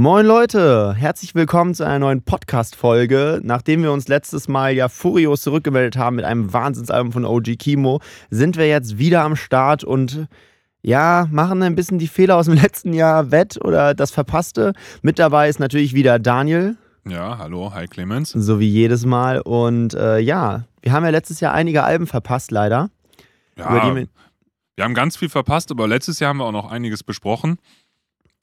[0.00, 3.42] Moin Leute, herzlich willkommen zu einer neuen Podcast-Folge.
[3.44, 8.00] Nachdem wir uns letztes Mal ja furios zurückgemeldet haben mit einem Wahnsinnsalbum von OG Kimo,
[8.30, 10.26] sind wir jetzt wieder am Start und
[10.80, 14.72] ja, machen ein bisschen die Fehler aus dem letzten Jahr wett oder das Verpasste.
[15.02, 16.78] Mit dabei ist natürlich wieder Daniel.
[17.06, 18.30] Ja, hallo, hi Clemens.
[18.30, 19.42] So wie jedes Mal.
[19.42, 22.88] Und äh, ja, wir haben ja letztes Jahr einige Alben verpasst, leider.
[23.54, 24.08] Ja, wir,
[24.76, 27.58] wir haben ganz viel verpasst, aber letztes Jahr haben wir auch noch einiges besprochen.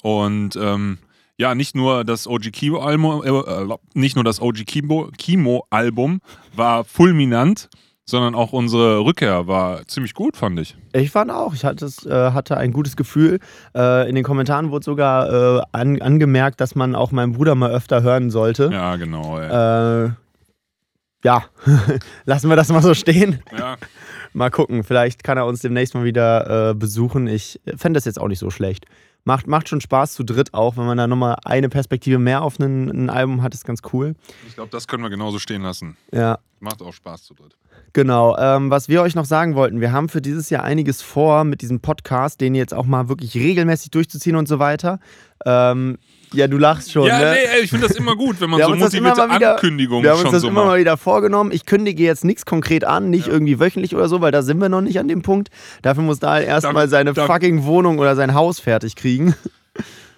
[0.03, 0.99] Und ähm,
[1.37, 5.65] ja, nicht nur das OG Kimo Album, äh, äh, nicht nur das OG Kimo, Kimo
[5.69, 6.19] Album
[6.55, 7.69] war fulminant,
[8.05, 10.75] sondern auch unsere Rückkehr war ziemlich gut, fand ich.
[10.93, 11.53] Ich fand auch.
[11.53, 13.39] Ich hatte, äh, hatte ein gutes Gefühl.
[13.75, 17.71] Äh, in den Kommentaren wurde sogar äh, an, angemerkt, dass man auch meinen Bruder mal
[17.71, 18.69] öfter hören sollte.
[18.71, 19.39] Ja, genau.
[19.39, 20.09] Ja, äh,
[21.23, 21.43] ja.
[22.25, 23.41] lassen wir das mal so stehen.
[23.57, 23.75] Ja.
[24.33, 27.27] Mal gucken, vielleicht kann er uns demnächst mal wieder besuchen.
[27.27, 28.85] Ich fände das jetzt auch nicht so schlecht
[29.27, 32.57] macht, macht schon Spaß zu dritt auch, wenn man da nochmal eine Perspektive mehr auf
[32.59, 34.15] ein, ein Album hat, ist ganz cool.
[34.47, 35.97] Ich glaube, das können wir genauso stehen lassen.
[36.11, 36.39] Ja.
[36.59, 37.55] Macht auch Spaß zu dritt.
[37.93, 38.37] Genau.
[38.37, 41.61] Ähm, was wir euch noch sagen wollten, wir haben für dieses Jahr einiges vor mit
[41.61, 44.99] diesem Podcast, den jetzt auch mal wirklich regelmäßig durchzuziehen und so weiter.
[45.45, 45.97] Ähm,
[46.33, 47.07] ja, du lachst schon.
[47.07, 47.31] Ja, ne?
[47.31, 50.21] nee, ey, ich finde das immer gut, wenn man so motivierte wieder, Ankündigungen Wir haben
[50.21, 50.67] uns das so immer macht.
[50.73, 51.51] mal wieder vorgenommen.
[51.51, 53.33] Ich kündige jetzt nichts konkret an, nicht Ja.
[53.33, 55.49] irgendwie wöchentlich oder so, weil da sind wir noch nicht an dem Punkt.
[55.81, 59.35] Dafür muss da halt erstmal seine da- fucking Wohnung oder sein Haus fertig kriegen.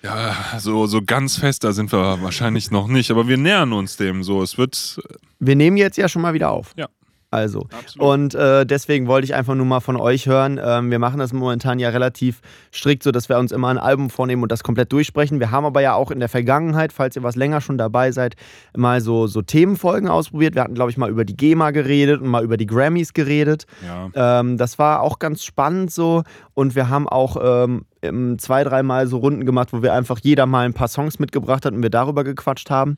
[0.01, 3.97] Ja, so, so ganz fest, da sind wir wahrscheinlich noch nicht, aber wir nähern uns
[3.97, 4.41] dem so.
[4.41, 5.01] Es wird.
[5.39, 6.71] Wir nehmen jetzt ja schon mal wieder auf.
[6.77, 6.87] Ja.
[7.31, 7.67] Also.
[7.71, 8.07] Absolut.
[8.07, 10.59] Und äh, deswegen wollte ich einfach nur mal von euch hören.
[10.63, 12.41] Ähm, wir machen das momentan ja relativ
[12.73, 15.39] strikt, so dass wir uns immer ein Album vornehmen und das komplett durchsprechen.
[15.39, 18.35] Wir haben aber ja auch in der Vergangenheit, falls ihr was länger schon dabei seid,
[18.75, 20.55] mal so, so Themenfolgen ausprobiert.
[20.55, 23.65] Wir hatten, glaube ich, mal über die GEMA geredet und mal über die Grammys geredet.
[23.85, 24.39] ja.
[24.39, 26.23] Ähm, das war auch ganz spannend so.
[26.55, 30.45] Und wir haben auch ähm, im zwei, dreimal so Runden gemacht, wo wir einfach jeder
[30.45, 32.97] mal ein paar Songs mitgebracht hat und wir darüber gequatscht haben.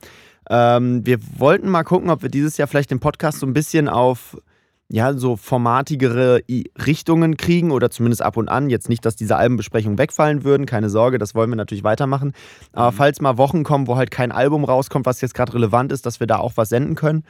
[0.49, 3.87] Ähm, wir wollten mal gucken, ob wir dieses Jahr vielleicht den Podcast so ein bisschen
[3.87, 4.37] auf
[4.93, 6.41] ja, so formatigere
[6.85, 8.69] Richtungen kriegen oder zumindest ab und an.
[8.69, 12.33] Jetzt nicht, dass diese Albenbesprechungen wegfallen würden, keine Sorge, das wollen wir natürlich weitermachen.
[12.73, 16.05] Aber falls mal Wochen kommen, wo halt kein Album rauskommt, was jetzt gerade relevant ist,
[16.05, 17.23] dass wir da auch was senden können.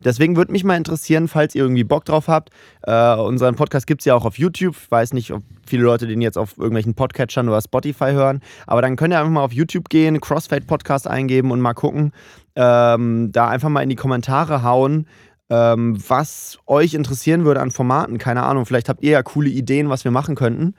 [0.00, 2.50] Deswegen würde mich mal interessieren, falls ihr irgendwie Bock drauf habt.
[2.82, 4.76] Äh, unseren Podcast gibt es ja auch auf YouTube.
[4.80, 8.40] Ich weiß nicht, ob viele Leute den jetzt auf irgendwelchen Podcatchern oder Spotify hören.
[8.68, 12.12] Aber dann könnt ihr einfach mal auf YouTube gehen, Crossfade Podcast eingeben und mal gucken.
[12.54, 15.06] Ähm, da einfach mal in die Kommentare hauen,
[15.50, 18.18] ähm, was euch interessieren würde an Formaten.
[18.18, 20.74] Keine Ahnung, vielleicht habt ihr ja coole Ideen, was wir machen könnten.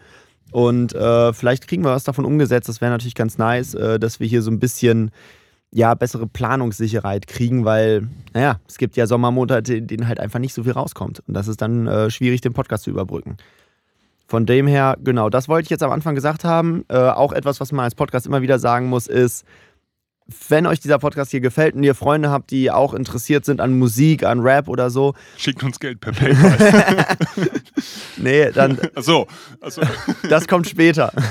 [0.52, 2.69] Und äh, vielleicht kriegen wir was davon umgesetzt.
[2.69, 5.12] Das wäre natürlich ganz nice, äh, dass wir hier so ein bisschen
[5.72, 10.53] ja, bessere Planungssicherheit kriegen, weil, naja, es gibt ja Sommermonate, in denen halt einfach nicht
[10.53, 11.22] so viel rauskommt.
[11.28, 13.38] Und das ist dann äh, schwierig, den Podcast zu überbrücken.
[14.25, 16.85] Von dem her, genau, das wollte ich jetzt am Anfang gesagt haben.
[16.88, 19.46] Äh, auch etwas, was man als Podcast immer wieder sagen muss, ist,
[20.47, 23.78] wenn euch dieser Podcast hier gefällt und ihr Freunde habt, die auch interessiert sind an
[23.78, 27.06] Musik, an Rap oder so, Schickt uns Geld per PayPal.
[28.17, 29.28] nee, dann, Achso.
[29.62, 29.81] Achso.
[30.29, 31.12] das kommt später.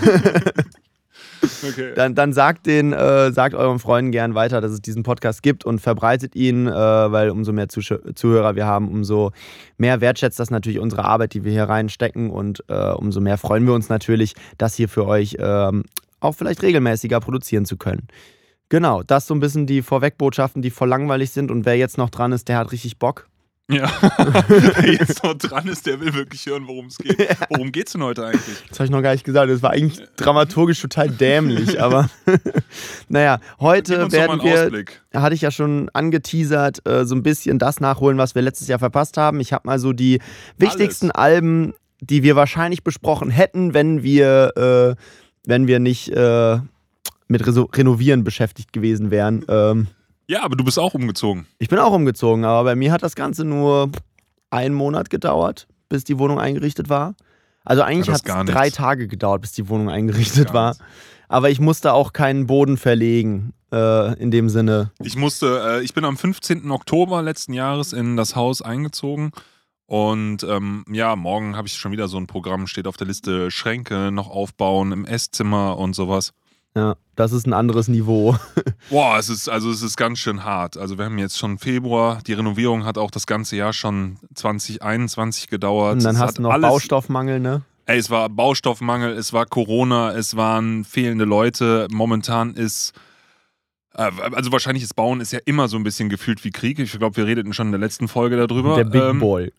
[1.69, 1.93] Okay.
[1.95, 5.65] Dann, dann sagt den, äh, sagt euren Freunden gern weiter, dass es diesen Podcast gibt
[5.65, 9.31] und verbreitet ihn, äh, weil umso mehr Zusch Zuhörer wir haben, umso
[9.77, 13.67] mehr wertschätzt das natürlich unsere Arbeit, die wir hier reinstecken und äh, umso mehr freuen
[13.67, 15.85] wir uns natürlich, das hier für euch ähm,
[16.21, 18.09] auch vielleicht regelmäßiger produzieren zu können.
[18.69, 22.11] Genau, das so ein bisschen die Vorwegbotschaften, die voll langweilig sind und wer jetzt noch
[22.11, 23.29] dran ist, der hat richtig Bock.
[23.71, 23.91] Ja.
[24.49, 27.19] Wer jetzt noch dran ist, der will wirklich hören, worum es geht.
[27.51, 28.65] Worum geht's denn heute eigentlich?
[28.71, 29.51] Das habe ich noch gar nicht gesagt.
[29.51, 32.09] Das war eigentlich dramaturgisch total dämlich, aber
[33.09, 35.03] naja, heute werden wir Ausblick.
[35.13, 38.79] hatte ich ja schon angeteasert, äh, so ein bisschen das nachholen, was wir letztes Jahr
[38.79, 39.39] verpasst haben.
[39.39, 40.21] Ich habe mal so die
[40.57, 45.03] wichtigsten Alben, die wir wahrscheinlich besprochen hätten, wenn wir, äh,
[45.45, 46.59] wenn wir nicht äh,
[47.29, 49.45] mit Reso Renovieren beschäftigt gewesen wären.
[49.49, 49.87] Ähm,
[50.27, 51.47] Ja, aber du bist auch umgezogen.
[51.59, 53.91] ich bin auch umgezogen, aber bei mir hat das Ganze nur
[54.51, 57.15] einen Monat gedauert, bis die Wohnung eingerichtet war.
[57.65, 58.71] Also eigentlich Ja, hat es drei.
[58.71, 60.71] Tage gedauert, bis die Wohnung eingerichtet war.
[60.71, 60.85] nichts.
[61.29, 64.91] Aber ich musste auch keinen Boden verlegen, äh, in dem Sinne.
[65.03, 66.71] Ich musste, äh, ich bin am 15.
[66.71, 69.33] Oktober letzten Jahres in das Haus eingezogen.
[69.85, 73.51] Und ähm, ja, morgen habe ich schon wieder so ein Programm, steht auf der Liste,
[73.51, 76.33] Schränke noch aufbauen im Esszimmer und sowas.
[76.77, 78.37] Ja, das ist ein anderes Niveau.
[78.91, 80.77] Boah, es ist, also es ist ganz schön hart.
[80.77, 85.49] Also wir haben jetzt schon Februar, die Renovierung hat auch das ganze Jahr schon 2021
[85.49, 85.95] gedauert.
[85.95, 87.63] Und dann Es hast du noch Baustoffmangel, ne?
[87.87, 91.89] Ey, es war Baustoffmangel, es war Corona, es waren fehlende Leute.
[91.91, 92.93] Momentan ist,
[93.95, 96.79] äh, also wahrscheinlich ist Bauen ist ja immer so ein bisschen gefühlt wie Krieg.
[96.79, 98.77] Ich glaube, wir redeten schon in der letzten Folge darüber.
[98.77, 99.53] Der Big Ähm, Boy.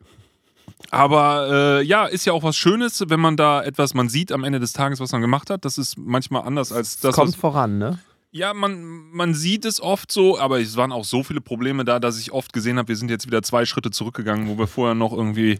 [0.90, 4.44] Aber äh, ja, ist ja auch was Schönes, wenn man da etwas, man sieht am
[4.44, 5.64] Ende des Tages, was man gemacht hat.
[5.64, 7.98] Das ist manchmal anders als das, kommt was, voran, ne?
[8.32, 11.98] Ja, man, man sieht es oft so, aber es waren auch so viele Probleme da,
[11.98, 14.94] dass ich oft gesehen habe, wir sind jetzt wieder zwei Schritte zurückgegangen, wo wir vorher
[14.94, 15.58] noch irgendwie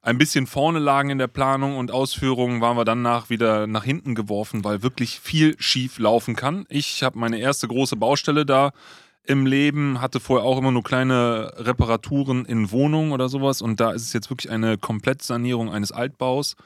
[0.00, 4.14] ein bisschen vorne lagen in der Planung und Ausführung, waren wir danach wieder nach hinten
[4.14, 6.64] geworfen, weil wirklich viel schief laufen kann.
[6.68, 8.72] Ich habe meine erste große Baustelle da
[9.26, 13.92] im Leben, hatte vorher auch immer nur kleine Reparaturen in Wohnungen oder sowas und da
[13.92, 16.56] ist es jetzt wirklich eine Komplettsanierung eines Altbaus.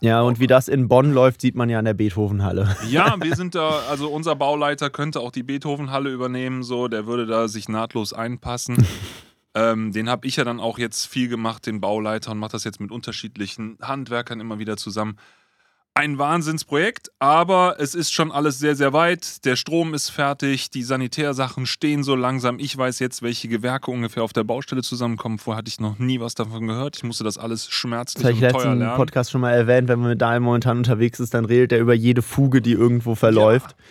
[0.00, 2.74] Ja, und wie das in Bonn läuft, sieht man ja in der Beethovenhalle.
[2.88, 7.26] Ja, wir sind da, also unser Bauleiter könnte auch die Beethovenhalle übernehmen, so, der würde
[7.26, 8.86] da sich nahtlos einpassen.
[9.54, 12.64] ähm, den habe ich ja dann auch jetzt viel gemacht, den Bauleiter, und mache das
[12.64, 15.16] jetzt mit unterschiedlichen Handwerkern immer wieder zusammen
[15.94, 19.44] ein Wahnsinnsprojekt, aber es ist schon alles sehr, sehr weit.
[19.44, 22.58] Der Strom ist fertig, die Sanitärsachen stehen so langsam.
[22.58, 25.38] Ich weiß jetzt, welche Gewerke ungefähr auf der Baustelle zusammenkommen.
[25.38, 26.96] Vorher hatte ich noch nie was davon gehört.
[26.96, 28.52] Ich musste das alles schmerzlich das und teuer lernen.
[28.52, 29.88] Das habe ich letzten Podcast schon mal erwähnt.
[29.88, 33.14] Wenn man mit Daniel momentan unterwegs ist, dann redet er über jede Fuge, die irgendwo
[33.14, 33.74] verläuft.
[33.78, 33.84] Ja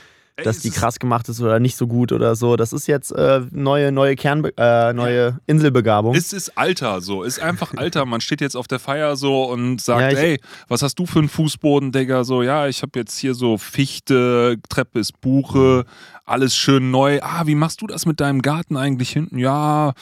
[0.43, 2.55] dass die krass gemacht ist oder nicht so gut oder so.
[2.55, 5.39] Das ist jetzt äh, neue, neue Kern, äh, neue.
[5.47, 6.15] Inselbegabung.
[6.15, 8.05] Es ist Alter so, ist einfach Alter.
[8.05, 11.19] Man steht jetzt auf der Feier so und sagt, ja, ey, was hast du für
[11.19, 12.23] einen Fußboden, Digga?
[12.23, 15.85] So, ja, ich habe jetzt hier so Fichte, Treppe ist Buche,
[16.25, 17.19] alles schön neu.
[17.21, 19.37] Ah, wie machst du das mit deinem Garten eigentlich hinten?
[19.37, 19.93] Ja,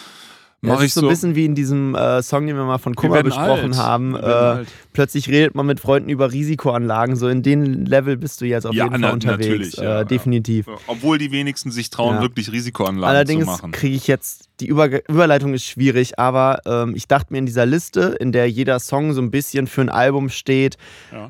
[0.62, 3.22] das ist so ein bisschen wie in diesem äh, Song, den wir mal von Kummer
[3.22, 3.78] besprochen alt.
[3.78, 4.16] haben.
[4.16, 7.16] Äh, plötzlich redet man mit Freunden über Risikoanlagen.
[7.16, 9.48] So in dem Level bist du jetzt auf ja, jeden Fall unterwegs.
[9.48, 10.66] Natürlich, ja, äh, definitiv.
[10.88, 13.60] Obwohl die wenigsten sich trauen, wirklich Risikoanlagen Allerdings zu machen.
[13.66, 17.46] Allerdings kriege ich jetzt, die Über Überleitung ist schwierig, aber ähm, ich dachte mir in
[17.46, 20.78] dieser Liste, in der jeder Song so ein bisschen für ein Album steht,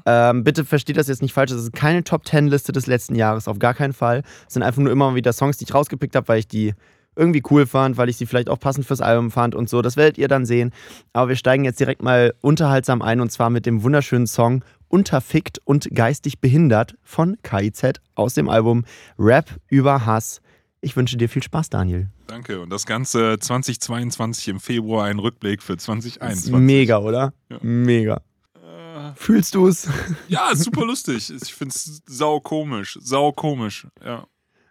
[0.06, 3.60] ähm, bitte versteht das jetzt nicht falsch, das ist keine Top-10-Liste des letzten Jahres, auf
[3.60, 4.24] gar keinen Fall.
[4.48, 6.74] Es sind einfach nur immer wieder Songs, die ich rausgepickt habe, weil ich die
[7.18, 9.82] irgendwie cool fand, weil ich sie vielleicht auch passend fürs Album fand und so.
[9.82, 10.72] Das werdet ihr dann sehen.
[11.14, 15.60] Aber wir steigen jetzt direkt mal unterhaltsam ein und zwar mit dem wunderschönen Song Unterfickt
[15.66, 18.86] und geistig behindert von KIZ aus dem Album
[19.20, 20.40] Rap über Hass.
[20.80, 22.10] Ich wünsche dir viel Spaß, Daniel.
[22.28, 22.62] Danke.
[22.62, 26.54] Und das Ganze 2022 im Februar ein Rückblick für 2021.
[26.54, 27.34] Mega, oder?
[27.50, 27.58] Ja.
[27.62, 28.22] Mega.
[28.56, 29.90] Äh, Fühlst du es?
[30.30, 31.30] Ja, super lustig.
[31.30, 32.98] Ich finde es sau komisch.
[33.02, 33.88] Sau komisch.
[34.04, 34.26] Ja.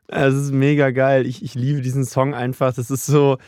[0.09, 1.27] Es ist mega geil.
[1.27, 2.75] Ich, ich liebe diesen Song einfach.
[2.75, 3.39] Das ist so.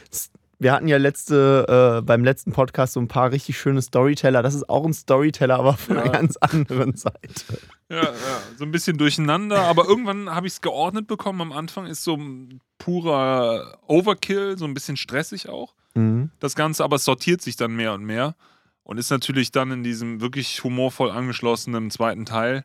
[0.60, 4.42] Wir hatten ja letzte, äh, beim letzten Podcast so ein paar richtig schöne Storyteller.
[4.42, 6.02] Das ist auch ein Storyteller, aber von ja.
[6.02, 7.60] einer ganz anderen Seite.
[7.88, 8.12] Ja, ja,
[8.56, 11.40] so ein bisschen durcheinander, aber irgendwann habe ich es geordnet bekommen.
[11.40, 15.74] Am Anfang ist so ein purer Overkill, so ein bisschen stressig auch.
[15.94, 16.30] Mhm.
[16.40, 18.34] Das Ganze, aber es sortiert sich dann mehr und mehr
[18.82, 22.64] und ist natürlich dann in diesem wirklich humorvoll angeschlossenen zweiten Teil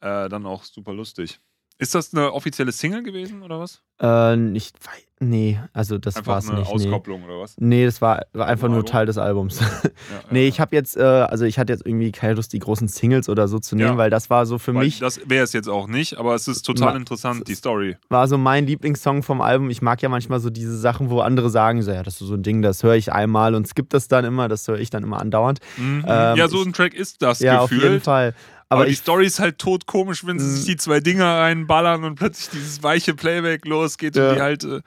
[0.00, 1.40] äh, dann auch super lustig.
[1.78, 3.82] Ist das eine offizielle Single gewesen oder was?
[4.00, 4.76] Äh, nicht,
[5.20, 6.56] nee, also das war es nicht.
[6.56, 7.26] Eine Auskopplung nee.
[7.26, 7.56] oder was?
[7.58, 9.60] Nee, das war, war einfach nur Teil des Albums.
[9.60, 9.66] Ja,
[10.30, 12.88] nee, ja, ich habe jetzt, äh, also ich hatte jetzt irgendwie keine Lust, die großen
[12.88, 13.96] Singles oder so zu nehmen, ja.
[13.96, 14.98] weil das war so für weil mich.
[14.98, 17.96] Das wäre es jetzt auch nicht, aber es ist total interessant, die Story.
[18.08, 19.70] War so mein Lieblingssong vom Album.
[19.70, 22.34] Ich mag ja manchmal so diese Sachen, wo andere sagen, so, ja, das ist so
[22.34, 25.02] ein Ding, das höre ich einmal und skipp das dann immer, das höre ich dann
[25.02, 25.60] immer andauernd.
[25.76, 26.04] Mhm.
[26.06, 27.82] Ähm, ja, so ein Track ist das ja, gefühlt.
[27.82, 28.34] auf jeden Fall.
[28.70, 32.04] Aber, aber die Story ist halt tot komisch, wenn sie sich die zwei Dinger reinballern
[32.04, 34.64] und plötzlich dieses weiche Playback losgeht und die halt.
[34.64, 34.80] Äh,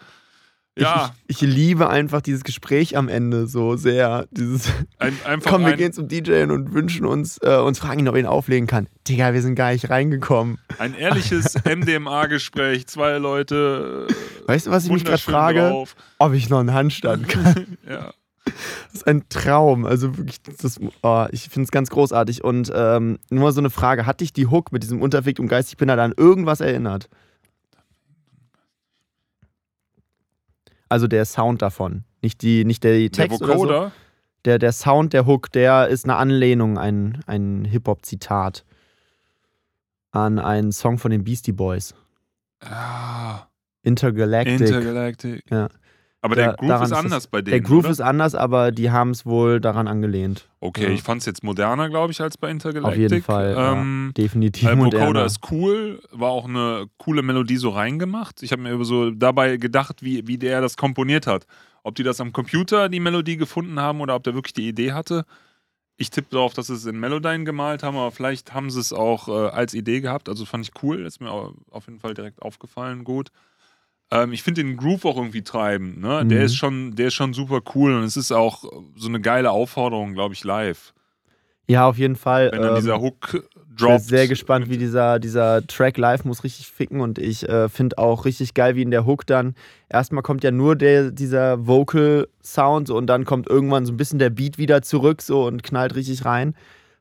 [0.78, 1.14] ja.
[1.28, 4.26] Ich, ich, liebe einfach dieses Gespräch am Ende so sehr.
[4.32, 8.16] Dieses ein, Komm, wir gehen zum DJ und wünschen uns, äh, uns fragen ihn, ob
[8.16, 8.88] er ihn auflegen kann.
[9.08, 10.60] Digga, wir sind gar nicht reingekommen.
[10.78, 14.08] Ein ehrliches MDMA-Gespräch, zwei Leute.
[14.48, 15.60] Weißt du, was ich mich gerade frage?
[15.60, 15.96] Drauf.
[16.20, 17.78] Ob ich noch einen Handstand kann.
[17.90, 18.14] ja.
[18.46, 19.86] Das ist ein Traum.
[19.86, 22.44] Also wirklich, das, oh, ich finde es ganz großartig.
[22.44, 25.78] Und ähm, nur so eine Frage: Hat dich die Hook mit diesem Unterfick und geistig
[25.78, 27.10] bin an irgendwas erinnert?
[30.92, 32.04] Also der Sound davon.
[32.22, 33.64] Nicht, die, nicht der Text der Vocoder?
[33.64, 33.92] oder so.
[34.44, 38.66] Der, der Sound der Hook, der ist eine Anlehnung, ein, ein Hip-Hop-Zitat
[40.12, 41.96] an einen Song von den Beastie Boys.
[42.60, 43.48] Ah.
[43.84, 44.60] Intergalactic.
[44.60, 45.44] Intergalactic.
[45.50, 45.70] Ja.
[46.24, 47.52] Aber der Groove ist anders bei denen.
[47.52, 47.90] Der Groove oder?
[47.90, 50.48] ist anders, aber die haben es wohl daran angelehnt.
[50.60, 50.90] Okay, ja.
[50.90, 52.94] ich fand es jetzt moderner, glaube ich, als bei Intergalactic.
[52.94, 53.56] Auf jeden Fall.
[53.58, 54.68] Ähm, ja, definitiv.
[54.68, 58.44] Weil Vocoder ist cool, war auch eine coole Melodie so reingemacht.
[58.44, 61.48] Ich habe mir so dabei gedacht, wie, wie der das komponiert hat.
[61.82, 64.92] Ob die das am Computer die Melodie gefunden haben oder ob der wirklich die Idee
[64.92, 65.26] hatte.
[65.98, 68.94] Ich tippe darauf, dass sie es in Melodyne gemalt haben, aber vielleicht haben sie es
[68.94, 70.30] auch äh, als Idee gehabt.
[70.30, 73.30] Also fand ich cool, ist mir auf jeden Fall direkt aufgefallen, gut.
[74.12, 76.00] Ähm, ich finde den Groove auch irgendwie treiben.
[76.00, 76.22] Ne?
[76.24, 76.30] Mhm.
[76.30, 78.64] Der, ist schon, der ist schon super cool und es ist auch
[78.96, 80.94] so eine geile Aufforderung, glaube ich, live.
[81.68, 82.50] Ja, auf jeden Fall.
[82.52, 83.42] Wenn dann ähm, dieser Hook droppt.
[83.80, 87.70] Ich bin sehr gespannt, wie dieser, dieser Track live muss richtig ficken und ich äh,
[87.70, 89.56] finde auch richtig geil, wie in der Hook dann
[89.88, 94.20] erstmal kommt ja nur der, dieser Vocal Sound und dann kommt irgendwann so ein bisschen
[94.20, 96.56] der Beat wieder zurück so und knallt richtig rein.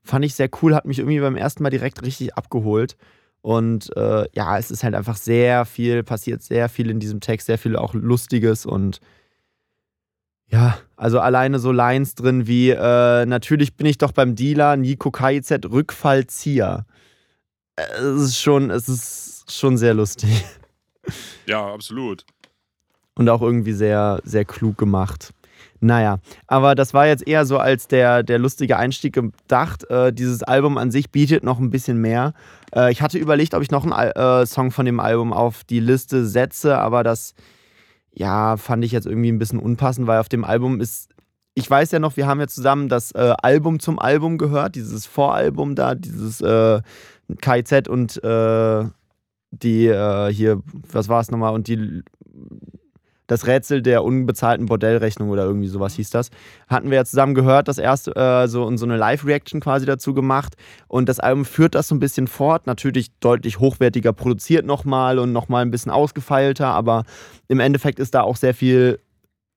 [0.05, 2.97] Fand ich sehr cool, hat mich irgendwie beim ersten Mal direkt richtig abgeholt.
[3.43, 7.47] Und äh, ja, es ist halt einfach sehr viel, passiert sehr viel in diesem Text,
[7.47, 9.01] sehr viel auch Lustiges und
[10.51, 15.13] ja, also alleine so Lines drin wie, äh, natürlich bin ich doch beim Dealer, Nico
[15.13, 16.87] KIZ Rückfallzieher.
[17.77, 20.45] Es ist schon, es ist schon sehr lustig.
[21.47, 22.25] Ja, absolut.
[23.15, 25.33] Und auch irgendwie sehr, sehr klug gemacht.
[25.83, 29.89] Naja, aber das war jetzt eher so als der, der lustige Einstieg gedacht.
[29.91, 32.35] Äh, dieses Album an sich bietet noch ein bisschen mehr.
[32.75, 35.81] Äh, ich hatte überlegt, ob ich noch einen äh, Song von dem Album auf die
[35.81, 37.35] Liste setze, aber das,
[38.13, 41.09] ja, fand ich jetzt irgendwie ein bisschen unpassend, weil auf dem Album ist.
[41.55, 45.07] Ich weiß ja noch, wir haben ja zusammen das äh, Album zum Album gehört, dieses
[45.07, 46.81] Voralbum da, dieses äh,
[47.41, 48.85] KIZ und äh,
[49.51, 49.89] die
[50.31, 52.05] hier, was war es nochmal, und die
[53.31, 56.31] das Rätsel der unbezahlten Bordellrechnung oder irgendwie sowas hieß das.
[56.69, 60.15] Hatten wir ja zusammen gehört, das erste, äh, so, und so eine Live-Reaction quasi dazu
[60.15, 60.55] gemacht.
[60.89, 62.67] Und das Album führt das so ein bisschen fort.
[62.67, 67.05] Natürlich deutlich hochwertiger produziert nochmal und nochmal ein bisschen ausgefeilter, aber
[67.47, 68.99] im Endeffekt ist da auch sehr viel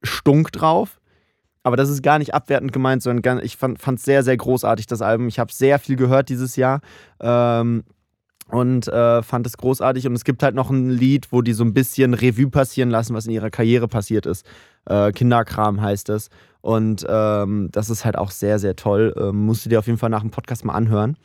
[0.04, 1.00] Stunk drauf.
[1.64, 5.02] Aber das ist gar nicht abwertend gemeint, sondern ich fand es sehr, sehr großartig, das
[5.02, 5.28] Album.
[5.30, 6.82] Ich habe sehr viel gehört dieses Jahr.
[7.22, 7.86] Ähm,
[8.54, 10.06] und äh, fand es großartig.
[10.06, 13.16] Und es gibt halt noch ein Lied, wo die so ein bisschen Revue passieren lassen,
[13.16, 14.46] was in ihrer Karriere passiert ist.
[14.86, 16.30] Äh, Kinderkram heißt es.
[16.62, 19.14] Und ähm, das ist halt auch sehr, sehr toll.
[19.18, 21.18] Ähm, musst du dir auf jeden Fall nach dem Podcast mal anhören.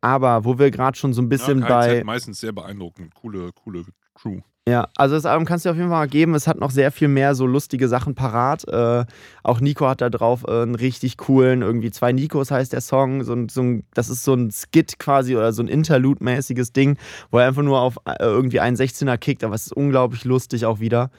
[0.00, 2.04] Aber wo wir gerade schon so ein bisschen ja, bei.
[2.04, 3.14] meistens sehr beeindruckend.
[3.14, 3.84] Coole, coole
[4.14, 4.40] Crew.
[4.68, 6.36] Ja, also das Album kannst du dir auf jeden Fall mal geben.
[6.36, 8.66] Es hat noch sehr viel mehr so lustige Sachen parat.
[8.68, 9.04] Äh,
[9.42, 13.24] auch Nico hat da drauf äh, einen richtig coolen, irgendwie zwei Nikos heißt der Song.
[13.24, 16.96] So, so ein, das ist so ein Skit quasi oder so ein Interlude-mäßiges Ding,
[17.32, 20.64] wo er einfach nur auf äh, irgendwie einen 16er kickt, aber es ist unglaublich lustig
[20.64, 21.10] auch wieder.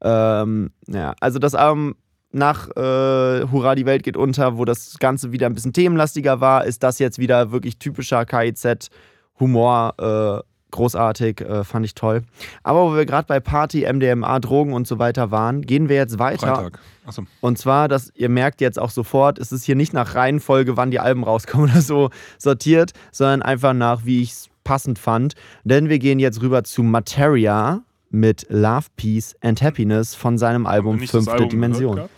[0.00, 1.94] Ähm, ja, also das Album
[2.32, 6.64] nach äh, Hurra, die Welt geht unter, wo das Ganze wieder ein bisschen themenlastiger war,
[6.64, 9.94] ist das jetzt wieder wirklich typischer KIZ-Humor
[10.44, 12.22] äh, großartig, äh, fand ich toll.
[12.62, 16.18] Aber wo wir gerade bei Party, MDMA, Drogen und so weiter waren, gehen wir jetzt
[16.18, 16.54] weiter.
[16.54, 16.80] Freitag.
[17.06, 17.22] Achso.
[17.40, 20.90] Und zwar, dass ihr merkt jetzt auch sofort, es ist hier nicht nach Reihenfolge, wann
[20.90, 25.34] die Alben rauskommen oder so sortiert, sondern einfach nach, wie ich es passend fand.
[25.64, 30.98] Denn wir gehen jetzt rüber zu Materia mit Love, Peace and Happiness von seinem Album
[30.98, 32.08] Fünfte Album Dimension.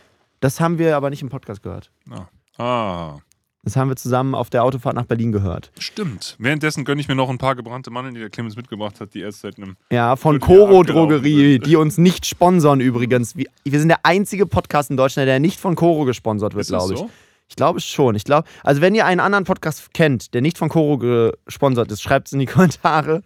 [0.41, 1.91] Das haben wir aber nicht im Podcast gehört.
[2.11, 2.27] Ah.
[2.63, 3.19] ah.
[3.63, 5.71] Das haben wir zusammen auf der Autofahrt nach Berlin gehört.
[5.79, 6.37] Stimmt.
[6.39, 9.21] Währenddessen gönne ich mir noch ein paar gebrannte Mandeln, die der Clemens mitgebracht hat, die
[9.21, 9.77] erst seit einem.
[9.93, 13.37] Ja, von Coro Drogerie, die uns nicht sponsern übrigens.
[13.37, 16.99] Wir, sind der einzige Podcast in Deutschland, der nicht von Coro gesponsert wird, glaube ich.
[16.99, 17.11] So?
[17.51, 18.15] Ich glaube schon.
[18.15, 22.01] Ich glaube, also wenn ihr einen anderen Podcast kennt, der nicht von Coro gesponsert ist,
[22.01, 23.23] schreibt es in die Kommentare.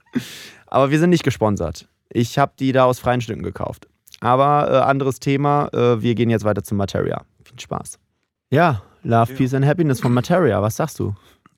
[0.67, 1.87] Aber wir sind nicht gesponsert.
[2.09, 3.87] Ich habe die da aus freien Stücken gekauft.
[4.21, 5.69] Aber äh, anderes Thema.
[5.73, 7.23] Äh, wir gehen jetzt weiter zum Materia.
[7.45, 7.99] Viel Spaß.
[8.50, 9.37] Ja, Love, ja.
[9.39, 10.61] Peace and Happiness von Materia.
[10.61, 11.15] Was sagst du?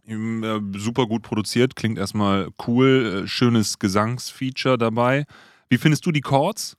[0.06, 5.24] Äh, super gut produziert, klingt erstmal cool, äh, schönes Gesangsfeature dabei.
[5.68, 6.76] Wie findest du die Chords,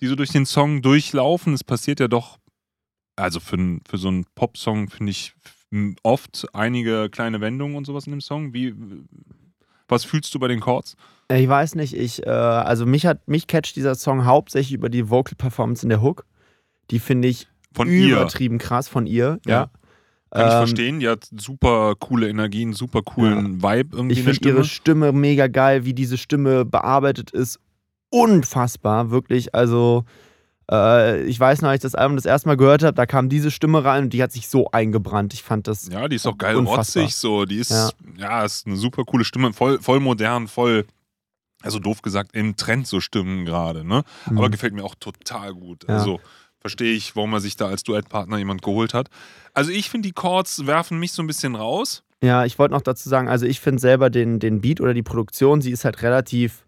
[0.00, 1.54] die so durch den Song durchlaufen?
[1.54, 2.38] Es passiert ja doch,
[3.16, 3.56] also für,
[3.88, 5.34] für so einen Popsong finde ich
[6.02, 8.52] oft einige kleine Wendungen und sowas in dem Song.
[8.52, 8.74] Wie,
[9.88, 10.96] was fühlst du bei den Chords?
[11.32, 15.10] Ich weiß nicht, ich, äh, also mich hat, mich catcht dieser Song hauptsächlich über die
[15.10, 16.24] Vocal Performance in der Hook.
[16.90, 18.58] Die finde ich von übertrieben ihr.
[18.58, 19.52] krass von ihr, ja.
[19.52, 19.70] ja.
[20.30, 21.00] Kann ich ähm, verstehen.
[21.00, 23.70] Die hat super coole Energien, super coolen ja.
[23.70, 24.18] Vibe irgendwie.
[24.18, 27.58] Ich finde ihre Stimme mega geil, wie diese Stimme bearbeitet ist.
[28.10, 29.54] Unfassbar, wirklich.
[29.54, 30.04] Also,
[30.70, 33.28] äh, ich weiß noch, als ich das Album das erste Mal gehört habe, da kam
[33.28, 35.34] diese Stimme rein und die hat sich so eingebrannt.
[35.34, 35.88] Ich fand das.
[35.88, 37.02] Ja, die ist auch geil unfassbar.
[37.02, 37.44] rotzig, so.
[37.44, 37.90] Die ist, ja.
[38.16, 40.86] ja, ist eine super coole Stimme, voll, voll modern, voll
[41.62, 44.02] also doof gesagt, im Trend so Stimmen gerade, ne?
[44.28, 44.38] Mhm.
[44.38, 45.84] Aber gefällt mir auch total gut.
[45.86, 45.98] Ja.
[45.98, 46.20] Also
[46.60, 49.08] verstehe ich, warum er sich da als Duettpartner jemand geholt hat.
[49.54, 52.02] Also ich finde, die Chords werfen mich so ein bisschen raus.
[52.22, 55.02] Ja, ich wollte noch dazu sagen, also ich finde selber den, den Beat oder die
[55.02, 56.66] Produktion, sie ist halt relativ,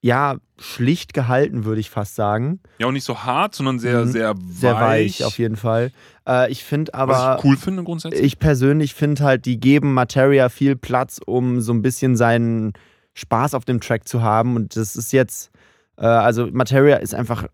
[0.00, 2.60] ja, schlicht gehalten, würde ich fast sagen.
[2.78, 4.12] Ja, und nicht so hart, sondern sehr, mhm.
[4.12, 4.40] sehr weich.
[4.52, 5.90] Sehr weich, auf jeden Fall.
[6.28, 7.12] Äh, ich finde aber.
[7.12, 8.22] Was ich cool finde grundsätzlich.
[8.22, 12.72] Ich persönlich finde halt, die geben Materia viel Platz, um so ein bisschen seinen
[13.14, 14.54] Spaß auf dem Track zu haben.
[14.54, 15.50] Und das ist jetzt,
[15.96, 17.48] äh, also Materia ist einfach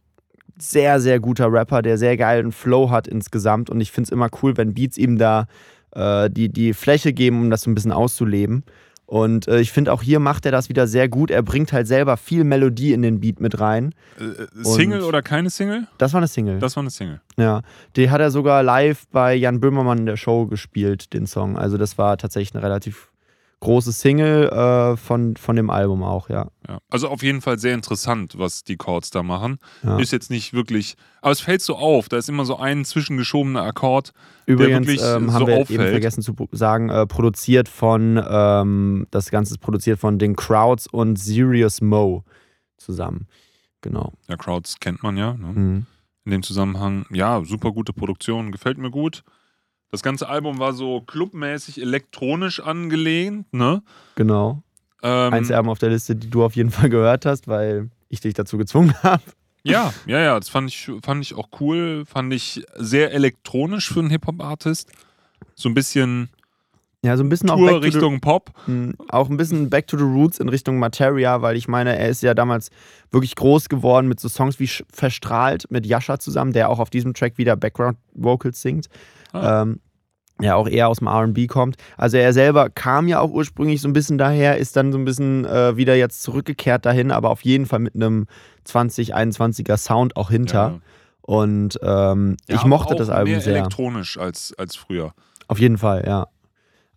[0.63, 3.71] sehr, sehr guter Rapper, der sehr geilen Flow hat insgesamt.
[3.71, 5.47] Und ich finde es immer cool, wenn Beats ihm da
[5.93, 8.65] äh, die, die Fläche geben, um das so ein bisschen auszuleben.
[9.09, 11.31] Und äh, ich finde auch hier macht er das wieder sehr gut.
[11.31, 13.95] Er bringt halt selber viel Melodie in den Beat mit rein.
[14.21, 15.87] Äh, äh Single oder keine Single?
[15.97, 16.59] Das war eine Single.
[16.59, 17.23] Das war eine Single.
[17.39, 17.63] Ja.
[17.97, 21.57] Die hat er sogar live bei Jan Böhmermann in der Show gespielt, den Song.
[21.57, 23.08] Also das war tatsächlich eine relativ
[23.61, 26.51] große Single äh, von, von dem Album auch, ja.
[26.69, 26.79] Ja.
[26.91, 29.59] Also auf jeden Fall sehr interessant, was die Chords da machen.
[29.83, 29.99] ja.
[29.99, 33.63] Ist jetzt nicht wirklich, aber es fällt so auf, da ist immer so ein zwischengeschobener
[33.63, 34.13] Akkord.
[34.47, 35.91] Übrigens wirklich ähm, so haben wir eben auffällt.
[35.91, 41.19] vergessen zu sagen, äh, produziert von, ähm, das Ganze ist produziert von den Crowds und
[41.19, 42.25] Serious Mo
[42.77, 43.27] zusammen.
[43.81, 44.13] Genau.
[44.29, 45.35] Ja, Crowds kennt man ja.
[45.35, 45.47] Ne?
[45.47, 45.87] Mhm.
[46.25, 49.25] In dem Zusammenhang, ja, super gute Produktion, gefällt mir gut.
[49.91, 53.83] Das ganze Album war so clubmäßig elektronisch angelehnt, ne?
[54.17, 54.63] Genau.
[55.03, 58.21] Ähm, Eins Erben auf der Liste, die du auf jeden Fall gehört hast, weil ich
[58.21, 59.23] dich dazu gezwungen habe.
[59.63, 62.05] Ja, ja, ja, das fand ich, fand ich auch cool.
[62.07, 64.91] Fand ich sehr elektronisch für einen Hip-Hop-Artist.
[65.55, 66.31] So ein bisschen
[67.05, 68.51] Ja, so ein bisschen auch Tour back to the, Richtung Pop.
[68.67, 72.09] mh, auch ein bisschen Back to the Roots in Richtung Materia, weil ich meine, er
[72.09, 72.71] ist ja damals
[73.13, 77.15] wirklich groß geworden mit so Songs wie Verstrahlt mit Yasha zusammen, der auch auf diesem
[77.15, 78.89] Track wieder Background Vocals singt.
[79.33, 79.63] Ah.
[79.63, 79.79] Ähm,
[80.41, 81.77] ja, auch eher aus dem RB kommt.
[81.97, 85.05] Also er selber kam ja auch ursprünglich so ein bisschen daher, ist dann so ein
[85.05, 88.27] bisschen äh, wieder jetzt zurückgekehrt dahin, aber auf jeden Fall mit einem
[88.67, 90.55] 2021er Sound auch hinter.
[90.55, 90.81] Ja.
[91.23, 93.57] Und ähm, Ja, ich mochte auch das Album mehr sehr.
[93.57, 95.13] elektronisch als, als früher.
[95.49, 96.27] Auf jeden Fall, ja.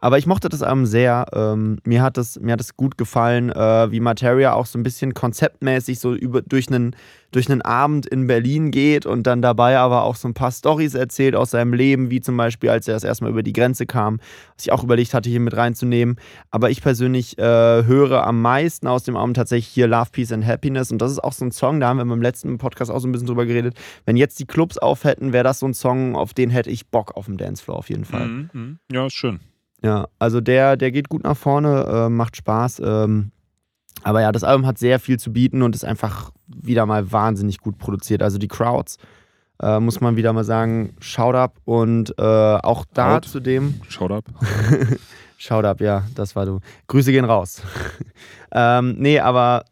[0.04, 1.28] Aber ich mochte das Album sehr.
[1.32, 4.84] Ähm, mir, hat das, mir hat das gut gefallen, äh, wie Materia auch so ein
[4.84, 6.96] bisschen konzeptmäßig so über, durch, einen,
[7.32, 10.96] durch einen Abend in Berlin geht und dann dabei aber auch so ein paar Storys
[10.96, 14.18] erzählt aus seinem Leben, wie zum Beispiel, als er das erstmal über die Grenze kam,
[14.56, 16.16] was ich auch überlegt hatte, hier mit reinzunehmen.
[16.50, 20.48] Aber ich persönlich äh, höre am meisten aus dem Album tatsächlich hier Love, Peace and
[20.48, 20.92] Happiness.
[20.92, 23.08] Und das ist auch so ein Song, da haben wir beim letzten Podcast auch so
[23.08, 23.76] ein bisschen drüber geredet.
[24.06, 26.88] Wenn jetzt die Clubs auf hätten, wäre das so ein Song, auf den hätte ich
[26.88, 28.28] Bock auf dem Dancefloor auf jeden Fall.
[28.28, 28.80] Mhm, mhm.
[28.92, 29.40] Ja, ist schön.
[29.84, 32.82] Ja, also der, der geht gut nach vorne, äh, macht Spaß.
[32.84, 33.32] Ähm,
[34.04, 37.60] aber ja, das Album hat sehr viel zu bieten und ist einfach wieder mal wahnsinnig
[37.60, 38.24] gut produziert.
[38.24, 38.98] Also die Crowds,
[39.62, 43.26] äh, muss man wieder mal sagen, Shout up und äh, auch da Out.
[43.26, 44.26] zudem, Schaut ab.
[45.38, 46.60] Shout up, ja, das war du.
[46.88, 47.64] Grüße gehen raus.
[48.52, 49.66] ähm, nee, aber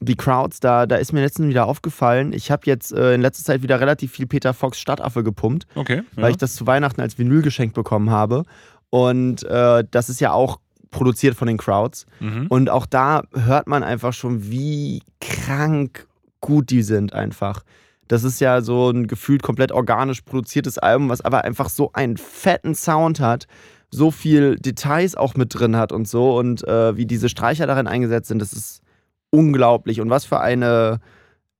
[0.00, 3.44] die Crowds, da, da ist mir letztens wieder aufgefallen, ich habe jetzt äh, in letzter
[3.44, 6.02] Zeit wieder relativ viel Peter Fox Stadtaffe gepumpt Okay.
[6.14, 6.30] weil ja.
[6.30, 8.44] ich das zu Weihnachten als Vinyl geschenkt bekommen habe.
[8.90, 10.58] Und äh, das ist ja auch
[10.90, 12.06] produziert von den Crowds.
[12.20, 12.46] mhm.
[12.48, 16.06] Und auch da hört man einfach schon, wie krank
[16.40, 17.62] gut die sind einfach.
[18.06, 22.16] Das ist ja so ein gefühlt komplett organisch produziertes Album, was aber einfach so einen
[22.16, 23.46] fetten Sound hat,
[23.90, 26.36] so viel Details auch mit drin hat und so.
[26.36, 28.82] Und äh, wie diese Streicher darin eingesetzt sind, das ist
[29.30, 30.00] unglaublich.
[30.00, 31.00] Und was für eine,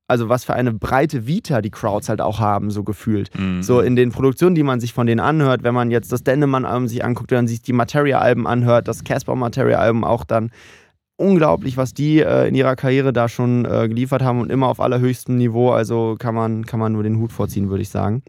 [0.09, 3.31] also was für eine breite Vita die Crowds halt auch haben, so gefühlt.
[3.39, 3.63] Mhm.
[3.63, 6.89] So in den Produktionen, die man sich von denen anhört, wenn man jetzt das Dendemann-Album
[6.89, 10.51] sich anguckt, wenn man sich die Materia-Alben anhört, das Casper-Materia-Album auch dann.
[11.17, 14.81] Unglaublich, was die äh, in ihrer Karriere da schon äh, geliefert haben und immer auf
[14.81, 15.71] allerhöchstem Niveau.
[15.71, 18.23] Also kann man, kann man nur den Hut vorziehen, würde ich sagen.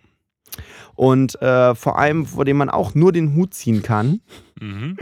[0.95, 4.21] Und äh, vor allem, vor dem man auch nur den Hut ziehen kann,
[4.61, 4.97] Mhm.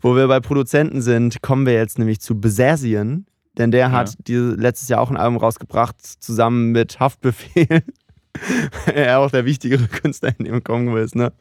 [0.00, 3.26] wo wir bei Produzenten sind, kommen wir jetzt nämlich zu Besasien.
[3.58, 3.90] Denn der Ja.
[3.92, 7.82] hat diese, letztes Jahr auch ein Album rausgebracht, zusammen mit Haftbefehl.
[8.94, 11.32] er auch der wichtigere Künstler in dem Kongo ist, ne?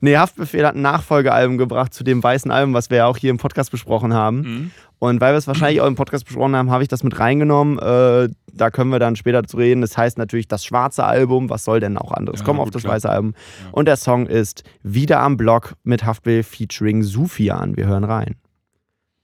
[0.00, 3.30] Nee, Haftbefehl hat ein Nachfolgealbum gebracht zu dem weißen Album, was wir ja auch hier
[3.30, 4.40] im Podcast besprochen haben.
[4.40, 4.70] Mhm.
[4.98, 7.78] Und weil wir es wahrscheinlich auch im Podcast besprochen haben, habe ich das mit reingenommen.
[7.78, 9.80] Äh, da können wir dann später zu reden.
[9.80, 11.48] Das heißt natürlich das schwarze Album.
[11.48, 12.40] Was soll denn auch anderes?
[12.40, 12.94] Ja, Kommen auf das klar.
[12.94, 13.32] weiße Album.
[13.64, 13.70] Ja.
[13.72, 17.76] Und der Song ist Wieder am Block mit Haftbefehl featuring Sufian.
[17.78, 18.36] Wir hören rein.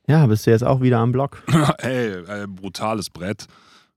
[0.09, 1.43] Ja, bist du jetzt auch wieder am Block?
[1.79, 3.47] Ey, äh, brutales Brett.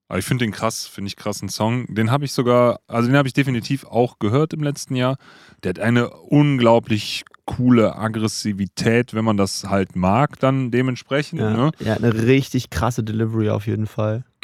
[0.07, 1.85] Aber ich finde den krass, finde ich krassen Song.
[1.93, 5.17] Den habe ich sogar, also den habe ich definitiv auch gehört im letzten Jahr.
[5.63, 11.41] Der hat eine unglaublich coole Aggressivität, wenn man das halt mag, dann dementsprechend.
[11.41, 11.71] Ja, Ne?
[11.79, 14.23] ja, eine richtig krasse Delivery auf jeden Fall.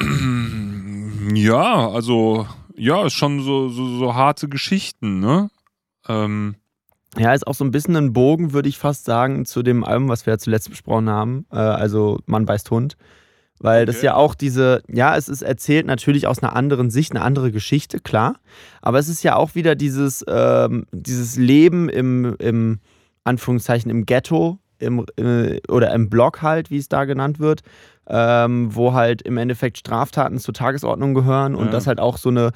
[1.34, 5.50] Ja, also, ja, ist schon so, so, so harte Geschichten, ne?
[6.08, 6.54] Ähm,
[7.18, 10.08] Ja, ist auch so ein bisschen ein Bogen, würde ich fast sagen, zu dem Album,
[10.08, 11.46] was wir ja zuletzt besprochen haben.
[11.50, 12.96] Äh, also Mann beißt Hund.
[13.58, 14.06] Weil das Okay.
[14.06, 18.00] ja auch diese, ja, es ist erzählt natürlich aus einer anderen Sicht, eine andere Geschichte,
[18.00, 18.36] klar.
[18.82, 22.80] Aber es ist ja auch wieder dieses, ähm, dieses Leben im, im,
[23.24, 27.62] Anführungszeichen, im Ghetto im, äh, oder im Block halt, wie es da genannt wird,
[28.08, 31.72] ähm, wo halt im Endeffekt Straftaten zur Tagesordnung gehören und Ja.
[31.72, 32.52] das halt auch so eine,